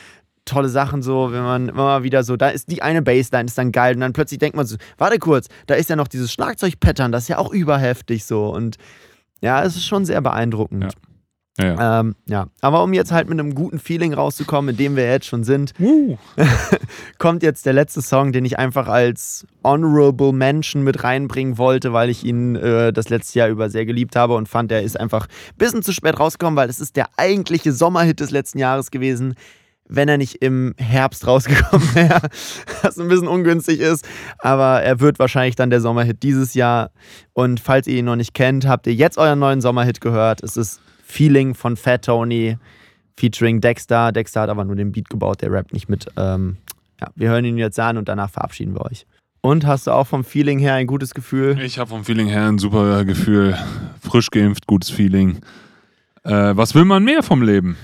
[0.46, 3.72] tolle Sachen so, wenn man immer wieder so, da ist die eine Bassline, ist dann
[3.72, 7.12] geil und dann plötzlich denkt man so, warte kurz, da ist ja noch dieses Schlagzeug-Pattern,
[7.12, 8.78] das ist ja auch überheftig so und
[9.42, 10.84] ja, es ist schon sehr beeindruckend.
[10.84, 10.90] Ja.
[11.60, 12.00] Ja, ja.
[12.00, 12.48] Ähm, ja.
[12.62, 15.74] aber um jetzt halt mit einem guten Feeling rauszukommen, in dem wir jetzt schon sind,
[15.80, 16.18] uh.
[17.20, 22.10] kommt jetzt der letzte Song, den ich einfach als Honorable Mention mit reinbringen wollte, weil
[22.10, 25.28] ich ihn äh, das letzte Jahr über sehr geliebt habe und fand, er ist einfach
[25.28, 29.36] ein bisschen zu spät rausgekommen, weil es ist der eigentliche Sommerhit des letzten Jahres gewesen.
[29.88, 32.30] Wenn er nicht im Herbst rausgekommen wäre,
[32.82, 34.08] was ein bisschen ungünstig ist.
[34.40, 36.92] Aber er wird wahrscheinlich dann der Sommerhit dieses Jahr.
[37.34, 40.42] Und falls ihr ihn noch nicht kennt, habt ihr jetzt euren neuen Sommerhit gehört.
[40.42, 42.58] Es ist Feeling von Fat Tony
[43.16, 44.12] featuring Dexter.
[44.12, 46.08] Dexter hat aber nur den Beat gebaut, der rappt nicht mit.
[46.18, 46.58] Ähm,
[47.00, 49.06] ja, wir hören ihn jetzt an und danach verabschieden wir euch.
[49.42, 51.60] Und hast du auch vom Feeling her ein gutes Gefühl?
[51.60, 53.58] Ich habe vom Feeling her ein super Gefühl.
[54.02, 55.42] Frisch geimpft, gutes Feeling.
[56.24, 57.76] Äh, was will man mehr vom Leben?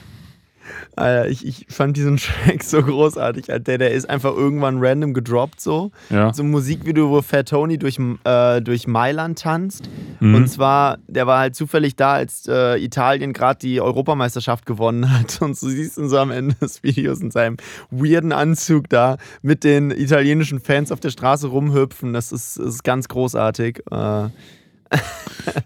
[1.00, 3.52] Alter, ich, ich fand diesen Track so großartig.
[3.52, 3.64] Alter.
[3.64, 5.92] Der, der ist einfach irgendwann random gedroppt so.
[6.10, 6.34] Ja.
[6.34, 9.90] So ein Musikvideo, wo Fat Tony durch, äh, durch Mailand tanzt.
[10.20, 10.36] Mhm.
[10.36, 15.42] Und zwar, der war halt zufällig da, als äh, Italien gerade die Europameisterschaft gewonnen hat.
[15.42, 17.58] Und so siehst du ihn so am Ende des Videos in seinem
[17.92, 22.14] weirden Anzug da mit den italienischen Fans auf der Straße rumhüpfen.
[22.14, 23.82] Das ist, ist ganz großartig.
[23.92, 24.30] Äh,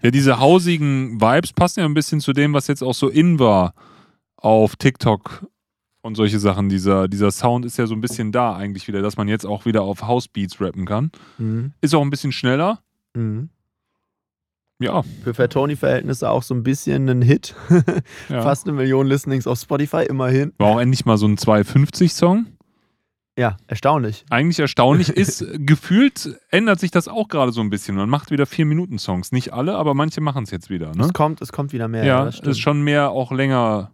[0.01, 3.39] Ja, diese hausigen Vibes passen ja ein bisschen zu dem, was jetzt auch so in
[3.39, 3.73] war
[4.43, 5.47] auf TikTok
[6.01, 6.69] und solche Sachen.
[6.69, 9.65] Dieser, dieser Sound ist ja so ein bisschen da eigentlich wieder, dass man jetzt auch
[9.65, 11.11] wieder auf Housebeats rappen kann.
[11.39, 11.73] mhm.
[11.81, 12.79] Ist auch ein bisschen schneller.
[13.15, 13.49] Mhm.
[14.79, 17.55] Ja, Für Fat Tony-Verhältnisse auch so ein bisschen ein Hit.
[18.29, 18.41] ja.
[18.41, 20.51] Fast eine Million Listenings auf Spotify, immerhin.
[20.57, 22.47] War auch endlich mal so ein 250-Song.
[23.37, 24.25] Ja, erstaunlich.
[24.29, 27.95] Eigentlich erstaunlich ist, gefühlt ändert sich das auch gerade so ein bisschen.
[27.95, 29.31] Man macht wieder 4-Minuten-Songs.
[29.31, 30.93] Nicht alle, aber manche machen es jetzt wieder.
[30.95, 31.05] Ne?
[31.05, 32.03] Es kommt, es kommt wieder mehr.
[32.03, 33.91] Ja, das ist schon mehr auch länger.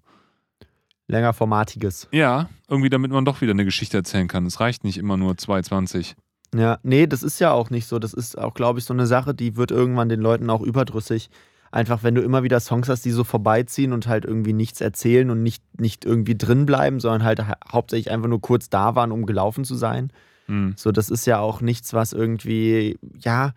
[1.09, 2.07] Längerformatiges.
[2.11, 4.45] Ja, irgendwie damit man doch wieder eine Geschichte erzählen kann.
[4.45, 6.15] Es reicht nicht immer nur 2,20.
[6.55, 7.99] Ja, nee, das ist ja auch nicht so.
[7.99, 11.29] Das ist auch, glaube ich, so eine Sache, die wird irgendwann den Leuten auch überdrüssig.
[11.71, 15.29] Einfach, wenn du immer wieder Songs hast, die so vorbeiziehen und halt irgendwie nichts erzählen
[15.29, 19.11] und nicht, nicht irgendwie drin bleiben, sondern halt ha hauptsächlich einfach nur kurz da waren,
[19.11, 20.11] um gelaufen zu sein.
[20.47, 20.73] Hm.
[20.75, 23.53] So, das ist ja auch nichts, was irgendwie, ja,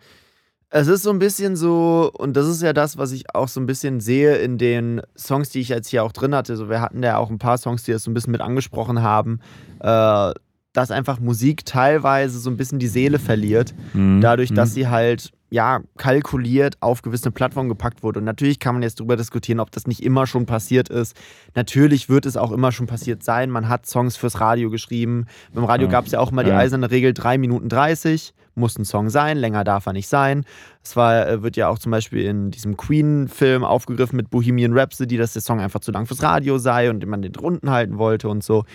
[0.75, 3.59] es ist so ein bisschen so, und das ist ja das, was ich auch so
[3.59, 6.57] ein bisschen sehe in den Songs, die ich jetzt hier auch drin hatte.
[6.57, 9.03] So, wir hatten ja auch ein paar Songs, die das so ein bisschen mit angesprochen
[9.03, 9.39] haben,
[9.81, 10.31] äh,
[10.73, 14.19] dass einfach Musik teilweise so ein bisschen die Seele verliert, Hm.
[14.21, 18.17] dadurch, dass sie halt, ja, kalkuliert auf gewisse Plattformen gepackt wurde.
[18.17, 21.15] Und natürlich kann man jetzt darüber diskutieren, ob das nicht immer schon passiert ist.
[21.53, 23.51] Natürlich wird es auch immer schon passiert sein.
[23.51, 25.27] Man hat Songs fürs Radio geschrieben.
[25.53, 28.33] Beim Radio gab es ja auch mal die eiserne Regel 3 Minuten 30.
[28.55, 30.43] Muss ein Song sein, länger darf er nicht sein.
[30.83, 35.17] Es war, äh, wird ja auch zum Beispiel in diesem Queen-Film aufgegriffen mit Bohemian Rhapsody,
[35.17, 38.27] dass der Song einfach zu lang fürs Radio sei und man den drunten halten wollte
[38.27, 38.65] und so.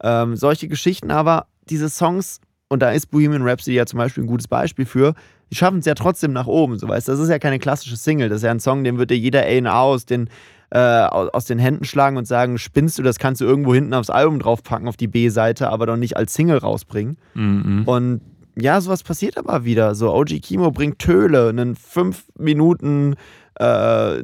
[0.00, 4.28] Ähm, solche Geschichten, aber diese Songs, und da ist Bohemian Rhapsody ja zum Beispiel ein
[4.28, 5.14] gutes Beispiel für,
[5.50, 7.08] die schaffen es ja trotzdem nach oben, so weißt.
[7.08, 9.74] Das ist ja keine klassische Single, das ist ja ein Song, den würde jeder A&R
[9.74, 10.28] aus den,
[10.70, 14.10] äh, aus den Händen schlagen und sagen, spinnst du, das kannst du irgendwo hinten aufs
[14.10, 17.18] Album draufpacken, auf die B-Seite, aber doch nicht als Single rausbringen.
[17.34, 17.88] Hm, hm.
[17.88, 18.20] Und
[18.56, 19.94] ja, sowas passiert aber wieder.
[19.94, 23.16] So, OG Kimo bringt Töle, einen 5 Minuten
[23.54, 24.22] äh,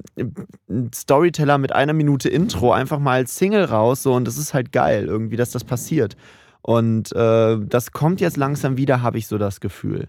[0.94, 4.02] Storyteller mit einer Minute Intro einfach mal als Single raus.
[4.02, 6.16] So, und das ist halt geil, irgendwie, dass das passiert.
[6.62, 10.08] Und äh, das kommt jetzt langsam wieder, habe ich so das Gefühl.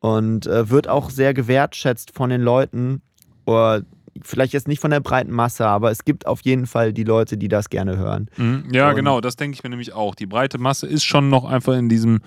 [0.00, 3.02] Und äh, wird auch sehr gewertschätzt von den Leuten.
[3.46, 3.82] Oder
[4.22, 7.36] vielleicht jetzt nicht von der breiten Masse, aber es gibt auf jeden Fall die Leute,
[7.36, 8.28] die das gerne hören.
[8.36, 8.64] Mhm.
[8.72, 10.14] Ja, Und- genau, das denke ich mir nämlich auch.
[10.14, 12.20] Die breite Masse ist schon noch einfach in diesem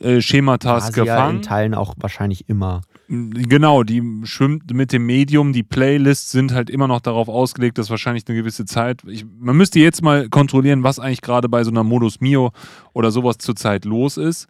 [0.00, 1.36] äh, Schematas ja gefangen.
[1.36, 2.80] in Teilen auch wahrscheinlich immer.
[3.08, 5.52] Genau, die schwimmt mit dem Medium.
[5.52, 9.02] Die Playlists sind halt immer noch darauf ausgelegt, dass wahrscheinlich eine gewisse Zeit.
[9.06, 12.50] Ich, man müsste jetzt mal kontrollieren, was eigentlich gerade bei so einer Modus Mio
[12.92, 14.46] oder sowas zurzeit los ist.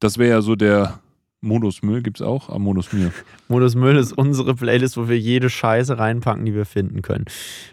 [0.00, 0.98] Das wäre ja so der
[1.44, 2.48] Modus Müll, gibt es auch?
[2.50, 3.10] Ah, Modus Mio.
[3.48, 7.24] Modus Müll ist unsere Playlist, wo wir jede Scheiße reinpacken, die wir finden können.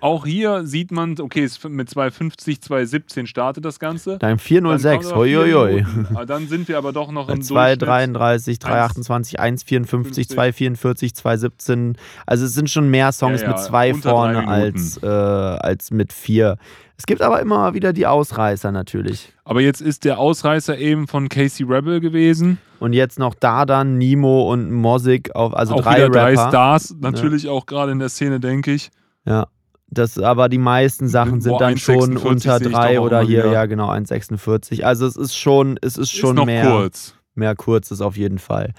[0.02, 4.18] Auch hier sieht man, okay, es mit 250, 217 startet das Ganze.
[4.18, 5.86] Dein Dann 406, kommen aber vier hoi,
[6.26, 11.98] Dann sind wir aber doch noch im 233, 328, 154, 244, 217.
[12.26, 16.12] Also es sind schon mehr Songs Ja, ja, mit zwei vorne als, äh, als mit
[16.12, 16.58] vier.
[17.00, 19.34] Es gibt aber immer wieder die Ausreißer natürlich.
[19.46, 22.58] Aber jetzt ist der Ausreißer eben von Casey Rebel gewesen.
[22.80, 26.34] Und jetzt noch Dardan, Nemo und Mosik auf, also auch drei drei.
[26.36, 28.92] Stars, natürlich auch gerade in der Szene, denke ich.
[29.26, 29.48] Ja.
[29.88, 33.54] Das, aber die meisten Sachen sind Boah, dann schon 1,46 unter drei oder hier, wieder.
[33.54, 34.84] ja genau, 1,46.
[34.84, 36.70] Also es ist schon, es ist schon ist mehr.
[36.70, 37.16] kurz.
[37.34, 38.74] mehr kurzes auf jeden Fall.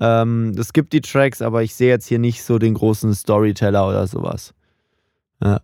[0.00, 3.88] Ähm, es gibt die Tracks, aber ich sehe jetzt hier nicht so den großen Storyteller
[3.88, 4.54] oder sowas.
[5.42, 5.60] Ja.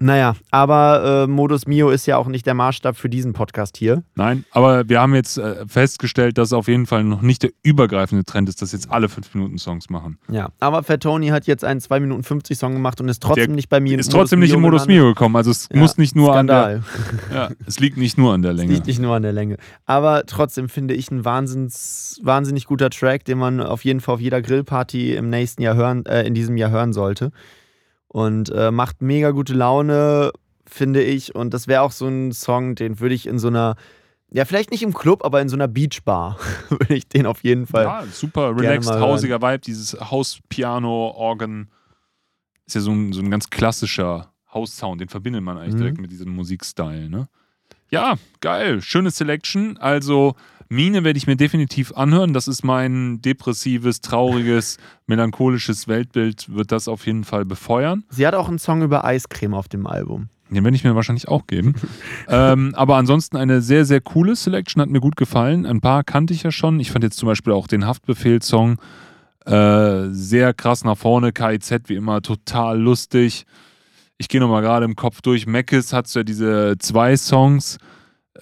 [0.00, 4.02] Naja, aber äh, Modus Mio ist ja auch nicht der Maßstab für diesen Podcast hier.
[4.14, 8.24] Nein, aber wir haben jetzt äh, festgestellt, dass auf jeden Fall noch nicht der übergreifende
[8.24, 10.18] Trend ist, dass jetzt alle 5-Minuten-Songs machen.
[10.28, 13.46] Ja, aber Fat Tony hat jetzt einen 2 Minuten 50 Song gemacht und ist trotzdem
[13.48, 14.86] Der nicht bei mir Ist trotzdem nicht im Modus.
[14.86, 15.36] Mio gekommen.
[15.36, 16.82] Also es Ja, muss nicht nur an der.
[16.82, 16.82] Skandal.
[17.32, 18.72] Ja, es liegt nicht nur an der Es Länge.
[18.74, 19.56] liegt nicht nur an der Länge.
[19.86, 24.20] Aber trotzdem finde ich ein wahnsinns, wahnsinnig guter Track, den man auf jeden Fall auf
[24.20, 27.30] jeder Grillparty im nächsten Jahr hören, äh, in diesem Jahr hören sollte.
[28.14, 30.30] Und äh, macht mega gute Laune,
[30.68, 31.34] finde ich.
[31.34, 33.74] Und das wäre auch so ein Song, den würde ich in so einer,
[34.30, 36.38] ja, vielleicht nicht im Club, aber in so einer Beachbar
[36.68, 37.82] würde ich den auf jeden Fall.
[37.82, 41.66] Ja, super relaxed, hausiger Vibe, dieses Haus-Piano-Organ.
[42.66, 45.78] Ist ja so ein, so ein ganz klassischer Haussound, den verbindet man eigentlich mhm.
[45.78, 47.26] direkt mit diesem Musikstyle, ne?
[47.90, 48.80] Ja, geil.
[48.80, 49.76] Schöne Selection.
[49.78, 50.36] Also,
[50.68, 52.32] Mine werde ich mir definitiv anhören.
[52.32, 58.04] Das ist mein depressives, trauriges, melancholisches Weltbild, wird das auf jeden Fall befeuern.
[58.10, 60.28] Sie hat auch einen Song über Eiscreme auf dem Album.
[60.50, 61.74] Den werde ich mir wahrscheinlich auch geben.
[62.28, 65.66] ähm, aber ansonsten eine sehr, sehr coole Selection, hat mir gut gefallen.
[65.66, 66.80] Ein paar kannte ich ja schon.
[66.80, 68.78] Ich fand jetzt zum Beispiel auch den Haftbefehl-Song
[69.46, 71.32] äh, sehr krass nach vorne.
[71.32, 73.46] KIZ wie immer total lustig.
[74.16, 75.46] Ich gehe nochmal gerade im Kopf durch.
[75.46, 77.78] Meckes hat ja diese zwei Songs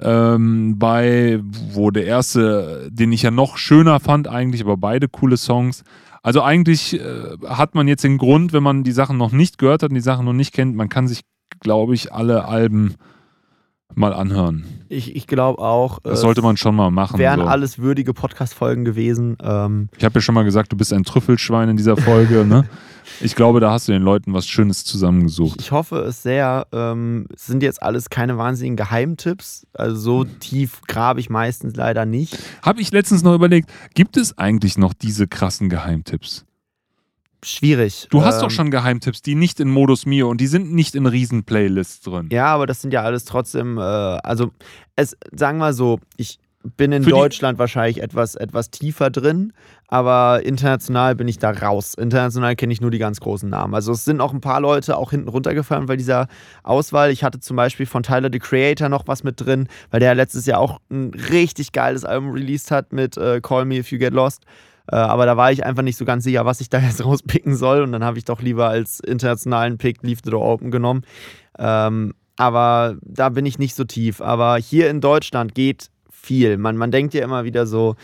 [0.01, 5.37] ähm, bei, wo der erste, den ich ja noch schöner fand eigentlich, aber beide coole
[5.37, 5.85] Songs.
[6.23, 9.83] Also eigentlich äh, hat man jetzt den Grund, wenn man die Sachen noch nicht gehört
[9.83, 11.23] hat und die Sachen noch nicht kennt, man kann sich,
[11.61, 12.95] glaube ich, alle Alben
[13.95, 14.65] mal anhören.
[14.89, 15.99] Ich, ich glaube auch.
[16.03, 17.19] Das sollte man schon mal machen.
[17.19, 17.47] Wären so.
[17.47, 19.37] alles würdige Podcast-Folgen gewesen.
[19.43, 22.65] Ähm ich habe ja schon mal gesagt, du bist ein Trüffelschwein in dieser Folge, ne?
[23.23, 25.61] Ich glaube, da hast du den Leuten was Schönes zusammengesucht.
[25.61, 26.67] Ich hoffe es sehr.
[26.73, 29.67] Ähm, es sind jetzt alles keine wahnsinnigen Geheimtipps.
[29.73, 32.39] Also so tief grabe ich meistens leider nicht.
[32.63, 36.45] Habe ich letztens noch überlegt, gibt es eigentlich noch diese krassen Geheimtipps?
[37.45, 38.07] schwierig.
[38.11, 40.95] Du hast ähm, doch schon Geheimtipps, die nicht in Modus Mio und die sind nicht
[40.95, 42.29] in Riesen-Playlists drin.
[42.31, 44.53] Ja, aber das sind ja alles trotzdem, äh, also
[44.97, 46.39] es, sagen wir so, ich
[46.77, 49.53] bin in Für Deutschland wahrscheinlich etwas, etwas tiefer drin,
[49.89, 51.95] aber international bin ich da raus.
[51.95, 53.75] International kenne ich nur die ganz großen Namen.
[53.75, 56.29] Also es sind auch ein paar Leute auch hinten runtergefallen bei dieser
[56.63, 57.11] Auswahl.
[57.11, 60.47] Ich hatte zum Beispiel von Tyler the Creator noch was mit drin, weil der letztes
[60.47, 64.15] Jahr auch ein richtig geiles Album released hat mit äh, Call Me If You Get
[64.15, 64.45] Lost.
[64.91, 67.57] Äh, aber da war ich einfach nicht so ganz sicher, was ich da jetzt rauspicken
[67.57, 67.83] soll.
[67.83, 71.03] Und dann habe ich doch lieber als internationalen Pick Leave the Door Open genommen.
[71.59, 74.21] Ähm, aber da bin ich nicht so tief.
[74.21, 75.91] Aber hier in Deutschland geht
[76.23, 76.57] viel.
[76.59, 77.97] Man, man denkt ja immer wieder so,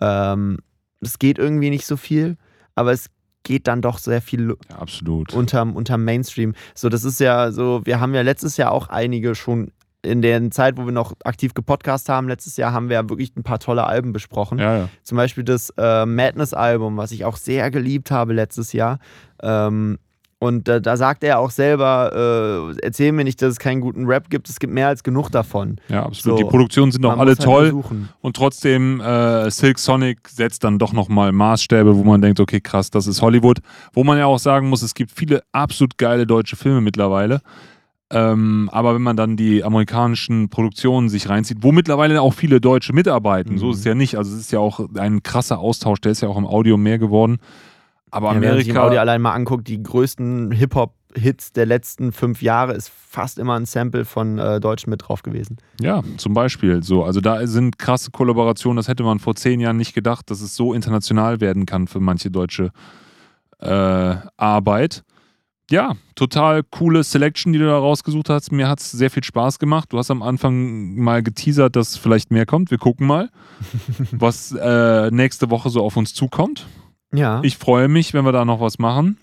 [0.00, 0.58] ähm,
[1.00, 2.36] es geht irgendwie nicht so viel,
[2.74, 3.10] aber es
[3.42, 5.34] geht dann doch sehr viel ja, absolut.
[5.34, 6.54] Unterm, unterm Mainstream.
[6.74, 9.70] So, das ist ja so, wir haben ja letztes Jahr auch einige schon
[10.02, 13.34] in der Zeit, wo wir noch aktiv gepodcast haben, letztes Jahr haben wir ja wirklich
[13.36, 14.58] ein paar tolle Alben besprochen.
[14.58, 14.88] Ja, ja.
[15.02, 18.98] Zum Beispiel das äh, Madness-Album, was ich auch sehr geliebt habe letztes Jahr.
[19.42, 19.98] Ähm,
[20.44, 24.04] und äh, da sagt er auch selber, äh, erzähl mir nicht, dass es keinen guten
[24.04, 25.76] Rap gibt, es gibt mehr als genug davon.
[25.88, 26.38] Ja, absolut.
[26.38, 27.64] So, die Produktionen sind auch alle halt toll.
[27.70, 28.10] Versuchen.
[28.20, 32.90] Und trotzdem, äh, Silk Sonic setzt dann doch nochmal Maßstäbe, wo man denkt, okay, krass,
[32.90, 33.60] das ist Hollywood.
[33.94, 37.40] Wo man ja auch sagen muss, es gibt viele absolut geile deutsche Filme mittlerweile.
[38.10, 42.92] Ähm, aber wenn man dann die amerikanischen Produktionen sich reinzieht, wo mittlerweile auch viele Deutsche
[42.92, 43.58] mitarbeiten, mhm.
[43.58, 44.18] so ist es ja nicht.
[44.18, 46.98] Also es ist ja auch ein krasser Austausch, der ist ja auch im Audio mehr
[46.98, 47.38] geworden.
[48.14, 48.68] Aber ja, Amerika.
[48.68, 53.38] Wenn man sich allein mal anguckt, die größten Hip-Hop-Hits der letzten fünf Jahre ist fast
[53.38, 55.56] immer ein Sample von äh, Deutschen mit drauf gewesen.
[55.80, 56.82] Ja, zum Beispiel.
[56.82, 60.42] So, also da sind krasse Kollaborationen, das hätte man vor zehn Jahren nicht gedacht, dass
[60.42, 62.70] es so international werden kann für manche deutsche
[63.58, 65.02] äh, Arbeit
[65.70, 68.52] ja, total coole Selection, die du da rausgesucht hast.
[68.52, 69.92] Mir hat es sehr viel Spaß gemacht.
[69.92, 72.70] Du hast am Anfang mal geteasert, dass vielleicht mehr kommt.
[72.70, 73.30] Wir gucken mal,
[74.12, 76.66] was äh, nächste Woche so auf uns zukommt.
[77.14, 77.40] Ja.
[77.42, 79.18] Ich freue mich, wenn wir da noch was machen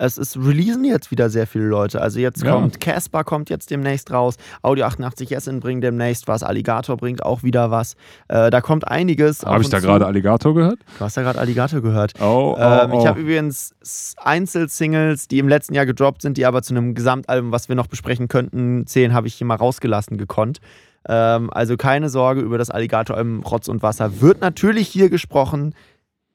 [0.00, 2.00] es ist releasen jetzt wieder sehr viele Leute.
[2.00, 2.52] Also jetzt ja.
[2.52, 7.42] kommt Casper kommt jetzt demnächst raus, Audio 88 Essen bringt demnächst was, Alligator bringt auch
[7.42, 7.94] wieder was.
[8.28, 9.44] Äh, da kommt einiges.
[9.44, 10.78] Habe ich da gerade Alligator gehört?
[10.98, 12.14] Du hast da gerade Alligator gehört.
[12.20, 13.74] Oh, oh, ähm, ich habe übrigens
[14.16, 17.86] Einzelsingles, die im letzten Jahr gedroppt sind, die aber zu einem Gesamtalbum, was wir noch
[17.86, 20.60] besprechen könnten, zählen, habe ich hier mal rausgelassen gekonnt.
[21.08, 24.20] Ähm, also keine Sorge über das Alligator-Album Rotz und Wasser.
[24.20, 25.74] Wird natürlich hier gesprochen,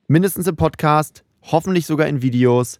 [0.07, 2.79] mindestens im Podcast, hoffentlich sogar in Videos.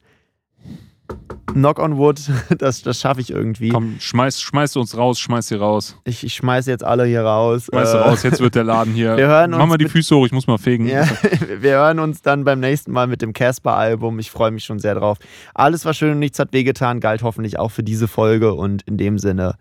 [1.54, 2.20] Knock on wood,
[2.58, 3.70] das, das schaffe ich irgendwie.
[3.70, 5.98] Komm, schmeiß, schmeiß uns raus, schmeiß sie raus.
[6.04, 7.68] Ich, ich schmeiße jetzt alle hier raus.
[7.70, 9.16] Schmeiß äh, raus, jetzt wird der Laden hier.
[9.18, 10.88] Wir hören uns Mach mal die Füße hoch, ich muss mal fegen.
[10.88, 11.08] Ja,
[11.60, 14.20] wir hören uns dann beim nächsten Mal mit dem Casper-Album.
[14.20, 15.18] Ich freue mich schon sehr drauf.
[15.54, 18.98] Alles war schön und nichts hat wehgetan, galt hoffentlich auch für diese Folge und in
[18.98, 19.56] dem Sinne,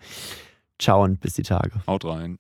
[0.79, 1.73] ciao und bis die Tage.
[1.87, 2.39] Haut rein.